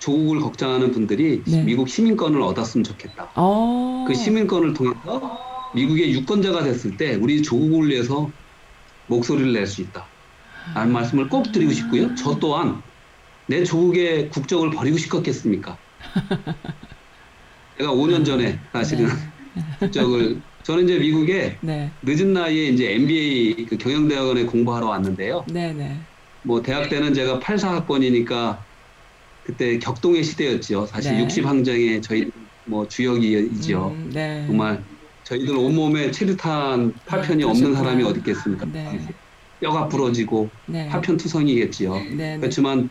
[0.00, 1.62] 조국을 걱정하는 분들이 네.
[1.62, 3.30] 미국 시민권을 얻었으면 좋겠다.
[3.34, 4.04] 어.
[4.06, 5.38] 그 시민권을 통해서
[5.74, 8.30] 미국의 유권자가 됐을 때 우리 조국을 위해서
[9.06, 10.04] 목소리를 낼 수 있다.
[10.74, 12.14] 라는 말씀을 꼭 드리고 싶고요.
[12.16, 12.82] 저 또한
[13.46, 15.78] 내 조국의 국적을 버리고 싶었겠습니까?
[17.78, 19.08] 제가 5년 전에 사실은
[19.78, 21.90] 국적을 저는 이제 미국에 네.
[22.02, 25.44] 늦은 나이에 이제 MBA 그 경영대학원에 공부하러 왔는데요.
[25.48, 25.96] 네, 네.
[26.42, 28.58] 뭐 대학 때는 제가 84학번이니까
[29.44, 30.86] 그때 격동의 시대였지요.
[30.86, 31.26] 사실 네.
[31.26, 32.30] 60항쟁의 저희
[32.66, 33.86] 뭐 주역이지요.
[33.86, 34.44] 음, 네.
[34.46, 34.82] 정말
[35.24, 37.78] 저희들 온몸에 체류탄 파편이 아, 없는 그러셨구나.
[37.78, 38.66] 사람이 어디 있겠습니까?
[38.66, 39.08] 네.
[39.60, 40.88] 뼈가 부러지고 네.
[40.88, 41.94] 파편투성이겠지요.
[41.94, 42.10] 네.
[42.10, 42.38] 네.
[42.38, 42.90] 그렇지만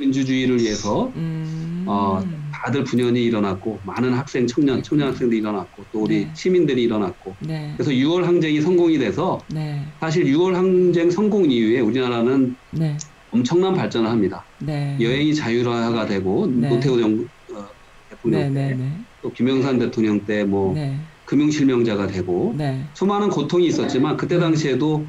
[0.00, 1.84] 민주주의를 위해서 음.
[1.86, 2.22] 어,
[2.52, 6.32] 다들 분연히 일어났고 많은 학생, 청년, 청년 학생들이 일어났고 또 우리 네.
[6.34, 7.72] 시민들이 일어났고 네.
[7.76, 9.84] 그래서 6월 항쟁이 성공이 돼서 네.
[10.00, 12.96] 사실 6월 항쟁 성공 이후에 우리나라는 네.
[13.30, 14.44] 엄청난 발전을 합니다.
[14.58, 14.96] 네.
[15.00, 16.68] 여행이 자유화가 되고 네.
[16.68, 17.66] 노태우 정 어,
[18.08, 18.54] 대통령.
[18.54, 19.00] 때, 네.
[19.22, 20.98] 또 김영삼 대통령 때뭐 네.
[21.24, 22.84] 금융 실명자가 되고 네.
[22.94, 25.04] 수많은 고통이 있었지만 그때 당시에도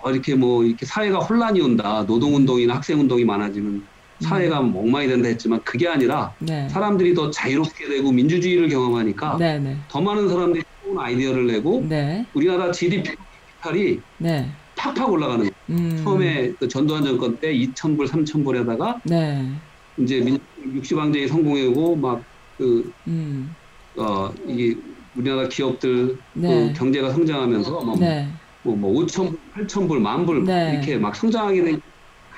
[0.00, 3.84] 어, 이렇게 뭐 이렇게 사회가 혼란이 온다, 노동운동이나 학생운동이 많아지면
[4.20, 6.68] 사회가 멍망이 된다 했지만 그게 아니라 네.
[6.68, 9.58] 사람들이 더 자유롭게 되고 민주주의를 경험하니까 네.
[9.58, 9.76] 네.
[9.88, 12.26] 더 많은 사람들이 좋은 아이디어를 내고 네.
[12.34, 13.14] 우리나라 GDP
[13.60, 14.48] 카피탈이 네.
[14.76, 15.52] 팍팍 올라가는 거예요.
[15.70, 16.00] 음.
[16.02, 19.52] 처음에 그 전두환 정권 때 2,000불, 3,000불에다가 네.
[19.98, 22.22] 이제 민, 60항쟁이 성공하고 막
[22.56, 23.54] 그, 음.
[23.96, 24.76] 어, 이게
[25.16, 26.48] 우리나라 기업들 네.
[26.48, 28.28] 그 경제가 성장하면서 뭐, 네.
[28.62, 30.72] 뭐, 뭐 5,000불, 8,000불, 만불 네.
[30.74, 31.80] 이렇게 막 성장하게 된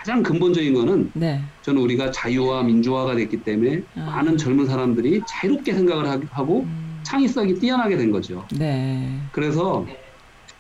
[0.01, 1.45] 가장 근본적인 거는 네.
[1.61, 4.07] 저는 우리가 자유와 민주화가 됐기 때문에 아.
[4.07, 7.03] 많은 젊은 사람들이 자유롭게 생각을 하- 하고 음.
[7.05, 8.49] 창의성이 뛰어나게 된 거죠.
[8.59, 9.21] 네.
[9.31, 9.85] 그래서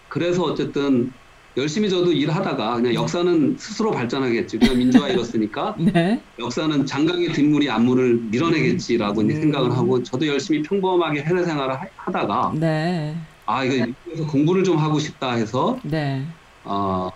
[0.09, 1.11] 그래서 어쨌든
[1.57, 4.59] 열심히 저도 일하다가 그냥 역사는 스스로 발전하겠지.
[4.59, 6.23] 그냥 민주화 이뤘으니까 네.
[6.39, 9.31] 역사는 장강의 뒷물이 앞물을 밀어내겠지라고 음.
[9.31, 13.17] 생각을 하고 저도 열심히 평범하게 해외 생활을 하- 하다가 네.
[13.47, 16.27] 아 이거 미국에서 공부를 좀 하고 싶다 해서 네.
[16.63, 17.09] 어,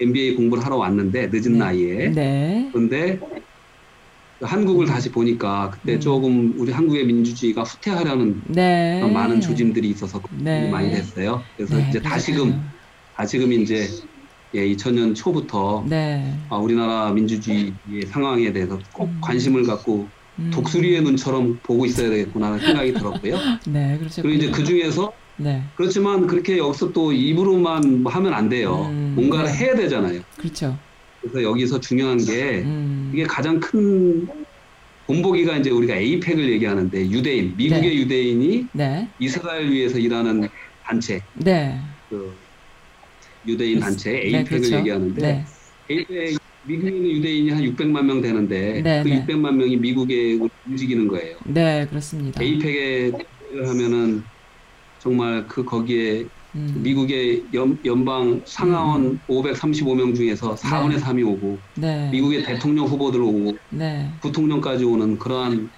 [0.00, 1.58] MBA 공부를 하러 왔는데 늦은 네.
[1.58, 2.68] 나이에 네.
[2.72, 3.18] 그런데
[4.40, 6.00] 한국을 다시 보니까 그때 음.
[6.00, 9.00] 조금 우리 한국의 민주주의가 후퇴하려는 네.
[9.12, 10.68] 많은 조짐들이 있어서 네.
[10.70, 11.42] 많이 됐어요.
[11.56, 12.70] 그래서 네, 이제 다시금 그러셨군요.
[13.16, 13.88] 다시금 이제
[14.54, 16.36] 예, 2000년 초부터 네.
[16.48, 19.18] 아, 우리나라 민주주의의 상황에 대해서 꼭 음.
[19.20, 20.50] 관심을 갖고 음.
[20.52, 23.38] 독수리의 눈처럼 보고 있어야 되겠구나 하는 생각이 들었고요.
[23.68, 24.22] 네, 그렇죠.
[24.22, 25.62] 그리고 이제 그 중에서 네.
[25.76, 28.86] 그렇지만 그렇게 여기서 또 입으로만 뭐 하면 안 돼요.
[28.90, 29.56] 음, 뭔가를 네.
[29.58, 30.20] 해야 되잖아요.
[30.36, 30.78] 그렇죠.
[31.20, 33.10] 그래서 여기서 중요한 게 음.
[33.12, 34.28] 이게 가장 큰
[35.06, 37.94] 본보기가 이제 우리가 에이펙을 얘기하는데 유대인, 미국의 네.
[37.96, 39.08] 유대인이 네.
[39.18, 40.48] 이스라엘 위해서 일하는
[40.82, 41.78] 단체, 네.
[42.08, 42.34] 그
[43.46, 44.76] 유대인 단체 네, 에이펙을 그렇죠.
[44.76, 45.44] 얘기하는데 네.
[45.90, 49.26] 에이펙 있는 유대인이 한 600만 명 되는데 네, 그 네.
[49.26, 51.36] 600만 명이 미국에 움직이는 거예요.
[51.44, 52.42] 네, 그렇습니다.
[52.42, 53.12] 에이펙에
[53.66, 54.22] 하면은
[55.04, 56.24] 정말 그 거기에
[56.54, 56.80] 음.
[56.82, 60.96] 미국의 연, 연방 상하원 535명 중에서 4분의 네.
[60.96, 62.08] 3이 오고 네.
[62.10, 64.10] 미국의 대통령 후보들 오고 네.
[64.22, 65.68] 부통령까지 오는 그러한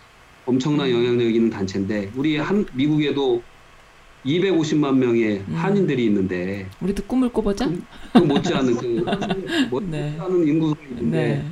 [0.44, 0.92] 엄청난 음.
[0.92, 3.42] 영향력 있는 단체인데 우리 한 미국에도
[4.24, 5.54] 250만 명의 음.
[5.56, 7.68] 한인들이 있는데 우리도 꿈을 꿔보자.
[8.12, 8.86] 그 못지않은 그
[9.70, 10.50] 못지않은 네.
[10.52, 11.44] 인구가 있는데 네.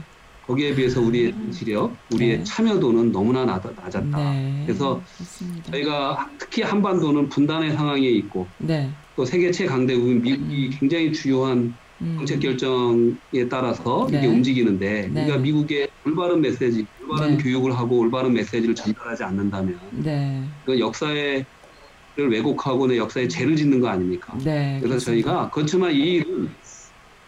[0.46, 2.44] 거기에 비해서 우리의 지력, 우리의 네.
[2.44, 4.32] 참여도는 너무나 낮, 낮았다.
[4.32, 4.62] 네.
[4.66, 5.72] 그래서 그렇습니다.
[5.72, 8.90] 저희가 특히 한반도는 분단의 상황에 있고 네.
[9.16, 12.16] 또 세계 최강대국인 미국이 굉장히 주요한 음.
[12.18, 14.18] 정책 결정에 따라서 네.
[14.18, 15.22] 이게 움직이는데 네.
[15.22, 17.42] 우리가 미국의 올바른 메시지, 올바른 네.
[17.42, 20.42] 교육을 하고 올바른 메시지를 전달하지 않는다면 네.
[20.66, 21.46] 그 역사의
[22.16, 24.38] 를 왜곡하고 내 역사에 죄를 짓는 거 아닙니까?
[24.44, 24.78] 네.
[24.78, 25.04] 그래서 그렇습니다.
[25.10, 26.48] 저희가 그렇지만 이 일은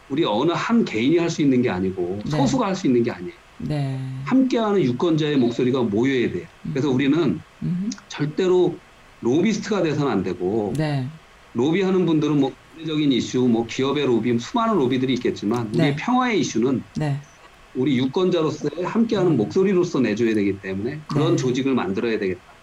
[0.08, 2.36] 우리 어느 한 개인이 할 수 있는 게 아니고 네.
[2.36, 3.36] 소수가 할 수 있는 게 아니에요.
[3.58, 4.22] 네.
[4.26, 6.46] 함께하는 유권자의 목소리가 모여야 돼요.
[6.72, 7.90] 그래서 우리는 음.
[8.08, 8.80] 절대로
[9.20, 11.10] 로비스트가 돼서는 안 되고 네.
[11.54, 15.96] 로비하는 분들은 뭐 국제적인 이슈, 뭐 기업의 로비, 수많은 로비들이 있겠지만 우리의 네.
[15.98, 17.22] 평화의 이슈는 네.
[17.72, 21.36] 우리 유권자로서의 함께하는 목소리로서 내줘야 되기 때문에 그런 네.
[21.36, 22.55] 조직을 만들어야 되겠다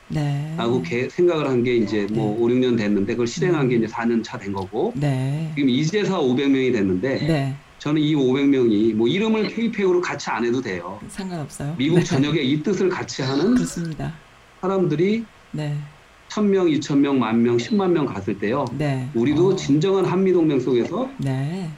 [0.58, 0.90] 라고 네.
[0.90, 4.38] 개- 생각을 한 게 이제 뭐 5, 6년 됐는데 그걸 실행한 게 이제 4년 차
[4.38, 5.52] 된 거고 네.
[5.56, 7.56] 지금 이제서 500명이 됐는데 네.
[7.80, 11.00] 저는 이 500명이 뭐 이름을 K팩으로 같이 안 해도 돼요.
[11.10, 11.76] 상관없어요.
[11.78, 12.04] 미국 네.
[12.04, 14.14] 전역에 이 뜻을 같이 하는 그렇습니다.
[14.62, 15.76] 사람들이 네.
[16.30, 18.66] 1000명, 2000명, 만 명, 10만 명 갔을 때요.
[18.78, 19.08] 네.
[19.14, 19.56] 우리도 어.
[19.56, 21.70] 진정한 한미 동맹 속에서 네.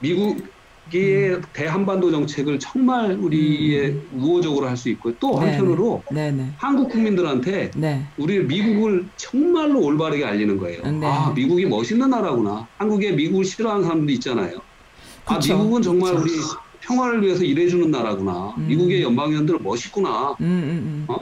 [0.00, 0.44] 미국
[0.90, 6.52] 의 대한반도 정책을 정말 우리의 우호적으로 할 수 있고 또 네, 한편으로 네, 네.
[6.58, 8.08] 한국 국민들한테 네.
[8.16, 10.82] 우리 미국을 정말로 올바르게 알리는 거예요.
[10.82, 11.06] 네.
[11.06, 12.66] 아, 미국이 멋있는 나라구나.
[12.78, 14.58] 한국에 미국을 싫어하는 사람도 있잖아요.
[15.26, 15.56] 아, 그쵸.
[15.56, 16.24] 미국은 정말 그쵸.
[16.24, 16.32] 우리
[16.80, 18.56] 평화를 위해서 일해주는 나라구나.
[18.58, 18.66] 음.
[18.66, 20.34] 미국의 연방위원들 멋있구나.
[20.40, 21.06] 음, 음, 음.
[21.08, 21.16] 어?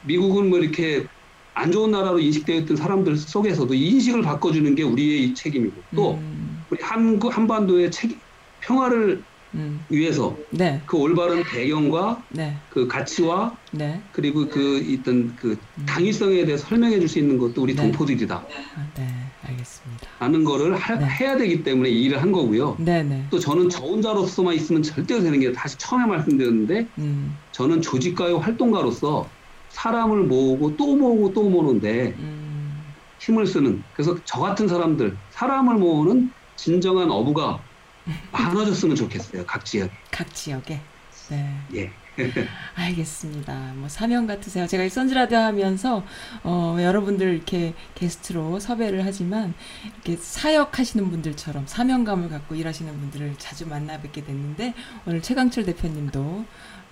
[0.00, 1.04] 미국은 뭐 이렇게
[1.52, 6.64] 안 좋은 나라로 인식되어 있던 사람들 속에서도 이 인식을 바꿔주는 게 우리의 책임이고 또 음,
[6.70, 8.18] 우리 한국 한반도의 책
[8.60, 9.84] 평화를 음.
[9.88, 10.80] 위해서 네.
[10.86, 12.62] 그 올바른 배경과 네.
[12.68, 14.04] 그 가치와 네.
[14.12, 15.86] 그리고 그 있던 그 음.
[15.86, 17.82] 당위성에 대해서 설명해 줄 수 있는 것도 우리 네.
[17.82, 18.36] 동포들이다.
[18.76, 19.32] 아, 네.
[19.42, 20.06] 알겠습니다.
[20.20, 21.04] 하는 거를 하- 네.
[21.06, 22.76] 해야 되기 때문에 이 일을 한 거고요.
[22.78, 23.26] 네네.
[23.32, 29.34] 또 저는 저 혼자로서만 있으면 절대로 되는 게 다시 처음에 말씀드렸는데 음, 저는 조직가요 활동가로서
[29.70, 36.30] 사람을 모으고 또 모으고 또 모으는데 음, 힘을 쓰는 그래서 저 같은 사람들 사람을 모으는
[36.56, 37.64] 진정한 어부가
[38.32, 40.80] 많아졌으면 좋겠어요 각 지역에 각 지역에.
[41.28, 41.60] 네.
[41.74, 41.92] 예
[42.74, 43.72] 알겠습니다.
[43.76, 44.66] 뭐 사명 같으세요.
[44.66, 46.04] 제가 이 선즈라디오 하면서
[46.42, 49.54] 어, 여러분들 이렇게 게스트로 섭외를 하지만
[49.94, 54.74] 이렇게 사역하시는 분들처럼 사명감을 갖고 일하시는 분들을 자주 만나 뵙게 됐는데
[55.06, 56.44] 오늘 최강철 대표님도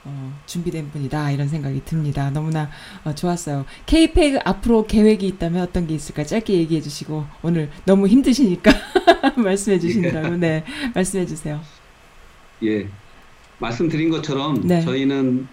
[0.08, 2.30] 어, 준비된 분이다 이런 생각이 듭니다.
[2.30, 2.70] 너무나
[3.04, 3.66] 어, 좋았어요.
[3.84, 8.72] K-팩 앞으로 계획이 있다면 어떤 게 있을까 짧게 얘기해 주시고 오늘 너무 힘드시니까
[9.36, 11.60] 말씀해 주신다고 네 말씀해 주세요.
[12.64, 12.88] 예.
[13.58, 14.80] 말씀드린 것처럼 네.
[14.80, 15.46] 저희는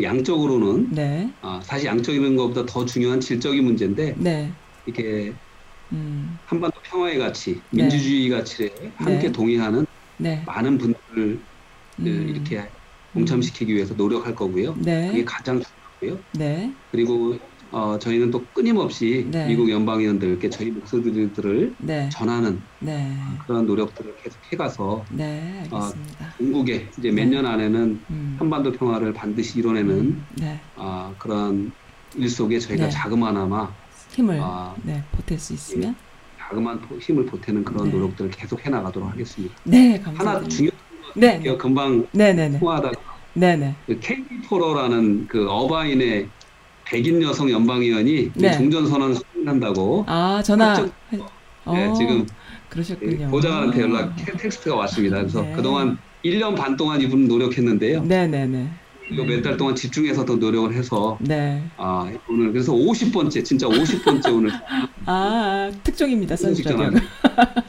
[0.00, 4.52] 양적으로는 네, 아, 사실 양적인 것보다 더 중요한 질적인 문제인데 네,
[4.86, 5.32] 이렇게
[5.92, 7.82] 음, 한반도 평화의 가치, 네.
[7.82, 9.32] 민주주의 가치에 함께 네.
[9.32, 9.86] 동의하는
[10.18, 11.40] 네, 많은 분들을
[11.96, 12.68] 그 음, 이렇게
[13.12, 14.74] 동참시키기 위해서 노력할 거고요.
[14.74, 15.60] 그게 네, 가장
[16.00, 16.24] 중요하고요.
[16.34, 17.36] 네, 그리고
[17.70, 19.46] 어, 저희는 또 끊임없이 네.
[19.48, 23.14] 미국 연방의원들께 저희 목소리들을 네, 전하는 네,
[23.46, 26.34] 그런 노력들을 계속 해가서 네, 알겠습니다.
[26.38, 27.30] 중국에 이제 몇 네.
[27.30, 31.72] 년 안에는 음, 한반도 평화를 반드시 이뤄내는 음, 네, 아, 그런
[32.16, 32.90] 일 속에 저희가 네.
[32.90, 33.70] 자그마나마
[34.12, 35.94] 힘을 아, 네 보탤 수 있으면
[36.38, 37.90] 자그만 포- 힘을 보태는 그런 네.
[37.90, 39.54] 노력들을 계속 해나가도록 하겠습니다.
[39.64, 40.48] 네, 하나 감사드립니다.
[40.48, 40.78] 중요한
[41.14, 42.94] 네, 게 금방 네, 네, 네, 통화하다가
[43.34, 46.28] 네, 네, 그 케이티 포러라는 그 어바인의
[46.84, 48.52] 백인 여성 연방의원이 네.
[48.56, 50.90] 종전 선언 수행한다고 아 전화, 합정-
[51.66, 52.26] 어, 네, 지금
[52.70, 53.28] 그러셨군요.
[53.28, 55.18] 보좌관한테 연락 테- 텍스트가 왔습니다.
[55.18, 55.52] 그래서 네.
[55.54, 58.02] 그동안 1년 반 동안 이분 노력했는데요.
[58.04, 58.66] 네, 네, 네,
[59.10, 61.62] 이거 몇 달 동안 집중해서 더 노력을 해서 네.
[61.76, 64.50] 아 오늘 그래서 50번째 진짜 50번째 오늘
[65.06, 66.36] 아, 특종입니다,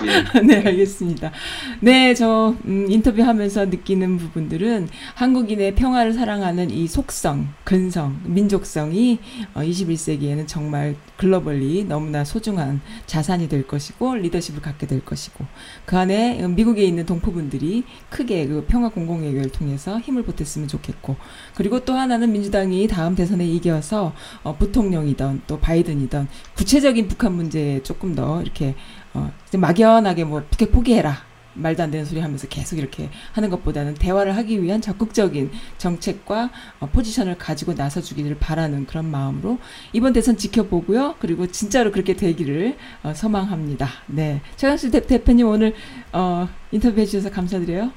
[0.05, 0.41] 예.
[0.45, 1.31] 네, 알겠습니다.
[1.79, 9.19] 네, 저 음, 인터뷰하면서 느끼는 부분들은 한국인의 평화를 사랑하는 이 속성, 근성, 민족성이
[9.53, 15.45] 어, 21세기에는 정말 글로벌리 너무나 소중한 자산이 될 것이고 리더십을 갖게 될 것이고
[15.85, 21.15] 그 안에 음, 미국에 있는 동포분들이 크게 그 평화 공공외교를 통해서 힘을 보탰으면 좋겠고
[21.55, 24.13] 그리고 또 하나는 민주당이 다음 대선에 이겨서
[24.43, 28.75] 어, 부통령이던 또 바이든이던 구체적인 북한 문제에 조금 더 이렇게
[29.13, 31.29] 어, 막연하게 뭐 북핵 포기해라.
[31.53, 36.87] 말도 안 되는 소리 하면서 계속 이렇게 하는 것보다는 대화를 하기 위한 적극적인 정책과 어,
[36.87, 39.57] 포지션을 가지고 나서 주기를 바라는 그런 마음으로
[39.93, 41.15] 이번 대선 지켜보고요.
[41.19, 43.87] 그리고 진짜로 그렇게 되기를 어, 서망합니다.
[44.07, 44.41] 네.
[44.55, 45.73] 최강수 대, 대표님 오늘
[46.13, 47.91] 어, 인터뷰해 주셔서 감사드려요.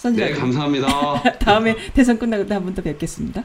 [0.00, 1.22] 네 선지라 감사합니다.
[1.38, 3.44] 다음에 대선 끝나고 또한번 더 뵙겠습니다.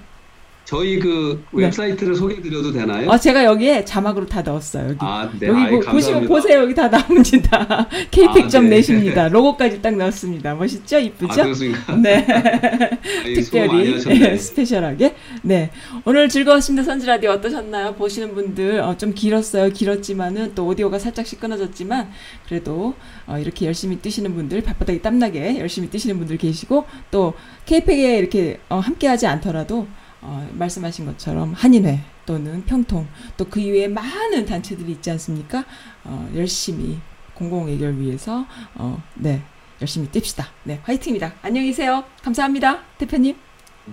[0.65, 1.65] 저희 그 네.
[1.65, 3.07] 웹사이트를 소개드려도 되나요?
[3.09, 4.89] 어, 제가 여기에 자막으로 다 넣었어요.
[4.89, 4.97] 여기.
[4.99, 5.47] 아, 네.
[5.47, 6.25] 여기 아이, 보, 보시면.
[6.27, 6.61] 보세요.
[6.61, 7.87] 여기 다 나옵니다.
[8.09, 8.69] K100점 아, 네.
[8.69, 9.27] 내십니다.
[9.29, 10.55] 로고까지 딱 넣었습니다.
[10.55, 10.95] 멋있죠?
[10.97, 11.43] 아, 이쁘죠?
[11.43, 11.95] 그렇습니까?
[12.01, 12.25] 네.
[13.23, 14.37] 아이, 특별히.
[14.39, 15.15] 스페셜하게.
[15.43, 15.69] 네.
[16.03, 16.83] 오늘 즐거웠습니다.
[16.83, 17.93] 선지 라디오 어떠셨나요?
[17.93, 19.69] 보시는 분들 어, 좀 길었어요.
[19.69, 22.09] 길었지만은 또 오디오가 살짝씩 끊어졌지만
[22.47, 22.95] 그래도
[23.27, 27.33] 어, 이렇게 열심히 뛰시는 분들 발바닥이 땀나게 열심히 뛰시는 분들 계시고 또
[27.67, 29.87] K100에 이렇게 어, 함께하지 않더라도
[30.25, 33.07] 어, 말씀하신 것처럼 한인회 또는 평통
[33.37, 35.63] 또 그 이외에 많은 단체들이 있지 않습니까?
[36.03, 36.97] 어, 열심히
[37.35, 38.45] 공공 해결 위해서
[38.75, 39.41] 어, 네
[39.81, 40.45] 열심히 뜁시다.
[40.63, 41.33] 네 화이팅입니다.
[41.41, 42.03] 안녕히 계세요.
[42.23, 43.35] 감사합니다, 대표님.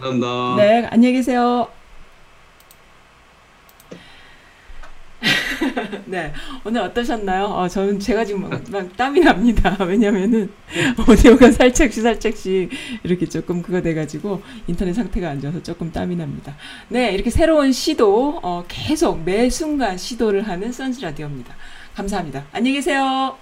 [0.00, 0.56] 감사합니다.
[0.56, 1.68] 네 안녕히 계세요.
[6.06, 6.32] 네
[6.64, 7.44] 오늘 어떠셨나요?
[7.44, 9.76] 어, 저는 제가 지금 막, 막 땀이 납니다.
[9.84, 10.50] 왜냐면은
[11.08, 12.70] 오디오가 살짝씩 살짝씩
[13.04, 16.56] 이렇게 조금 그거 돼가지고 인터넷 상태가 안 좋아서 조금 땀이 납니다.
[16.88, 21.54] 네 이렇게 새로운 시도 어, 계속 매 순간 시도를 하는 선즈 라디오입니다.
[21.94, 22.44] 감사합니다.
[22.52, 23.36] 안녕히 계세요.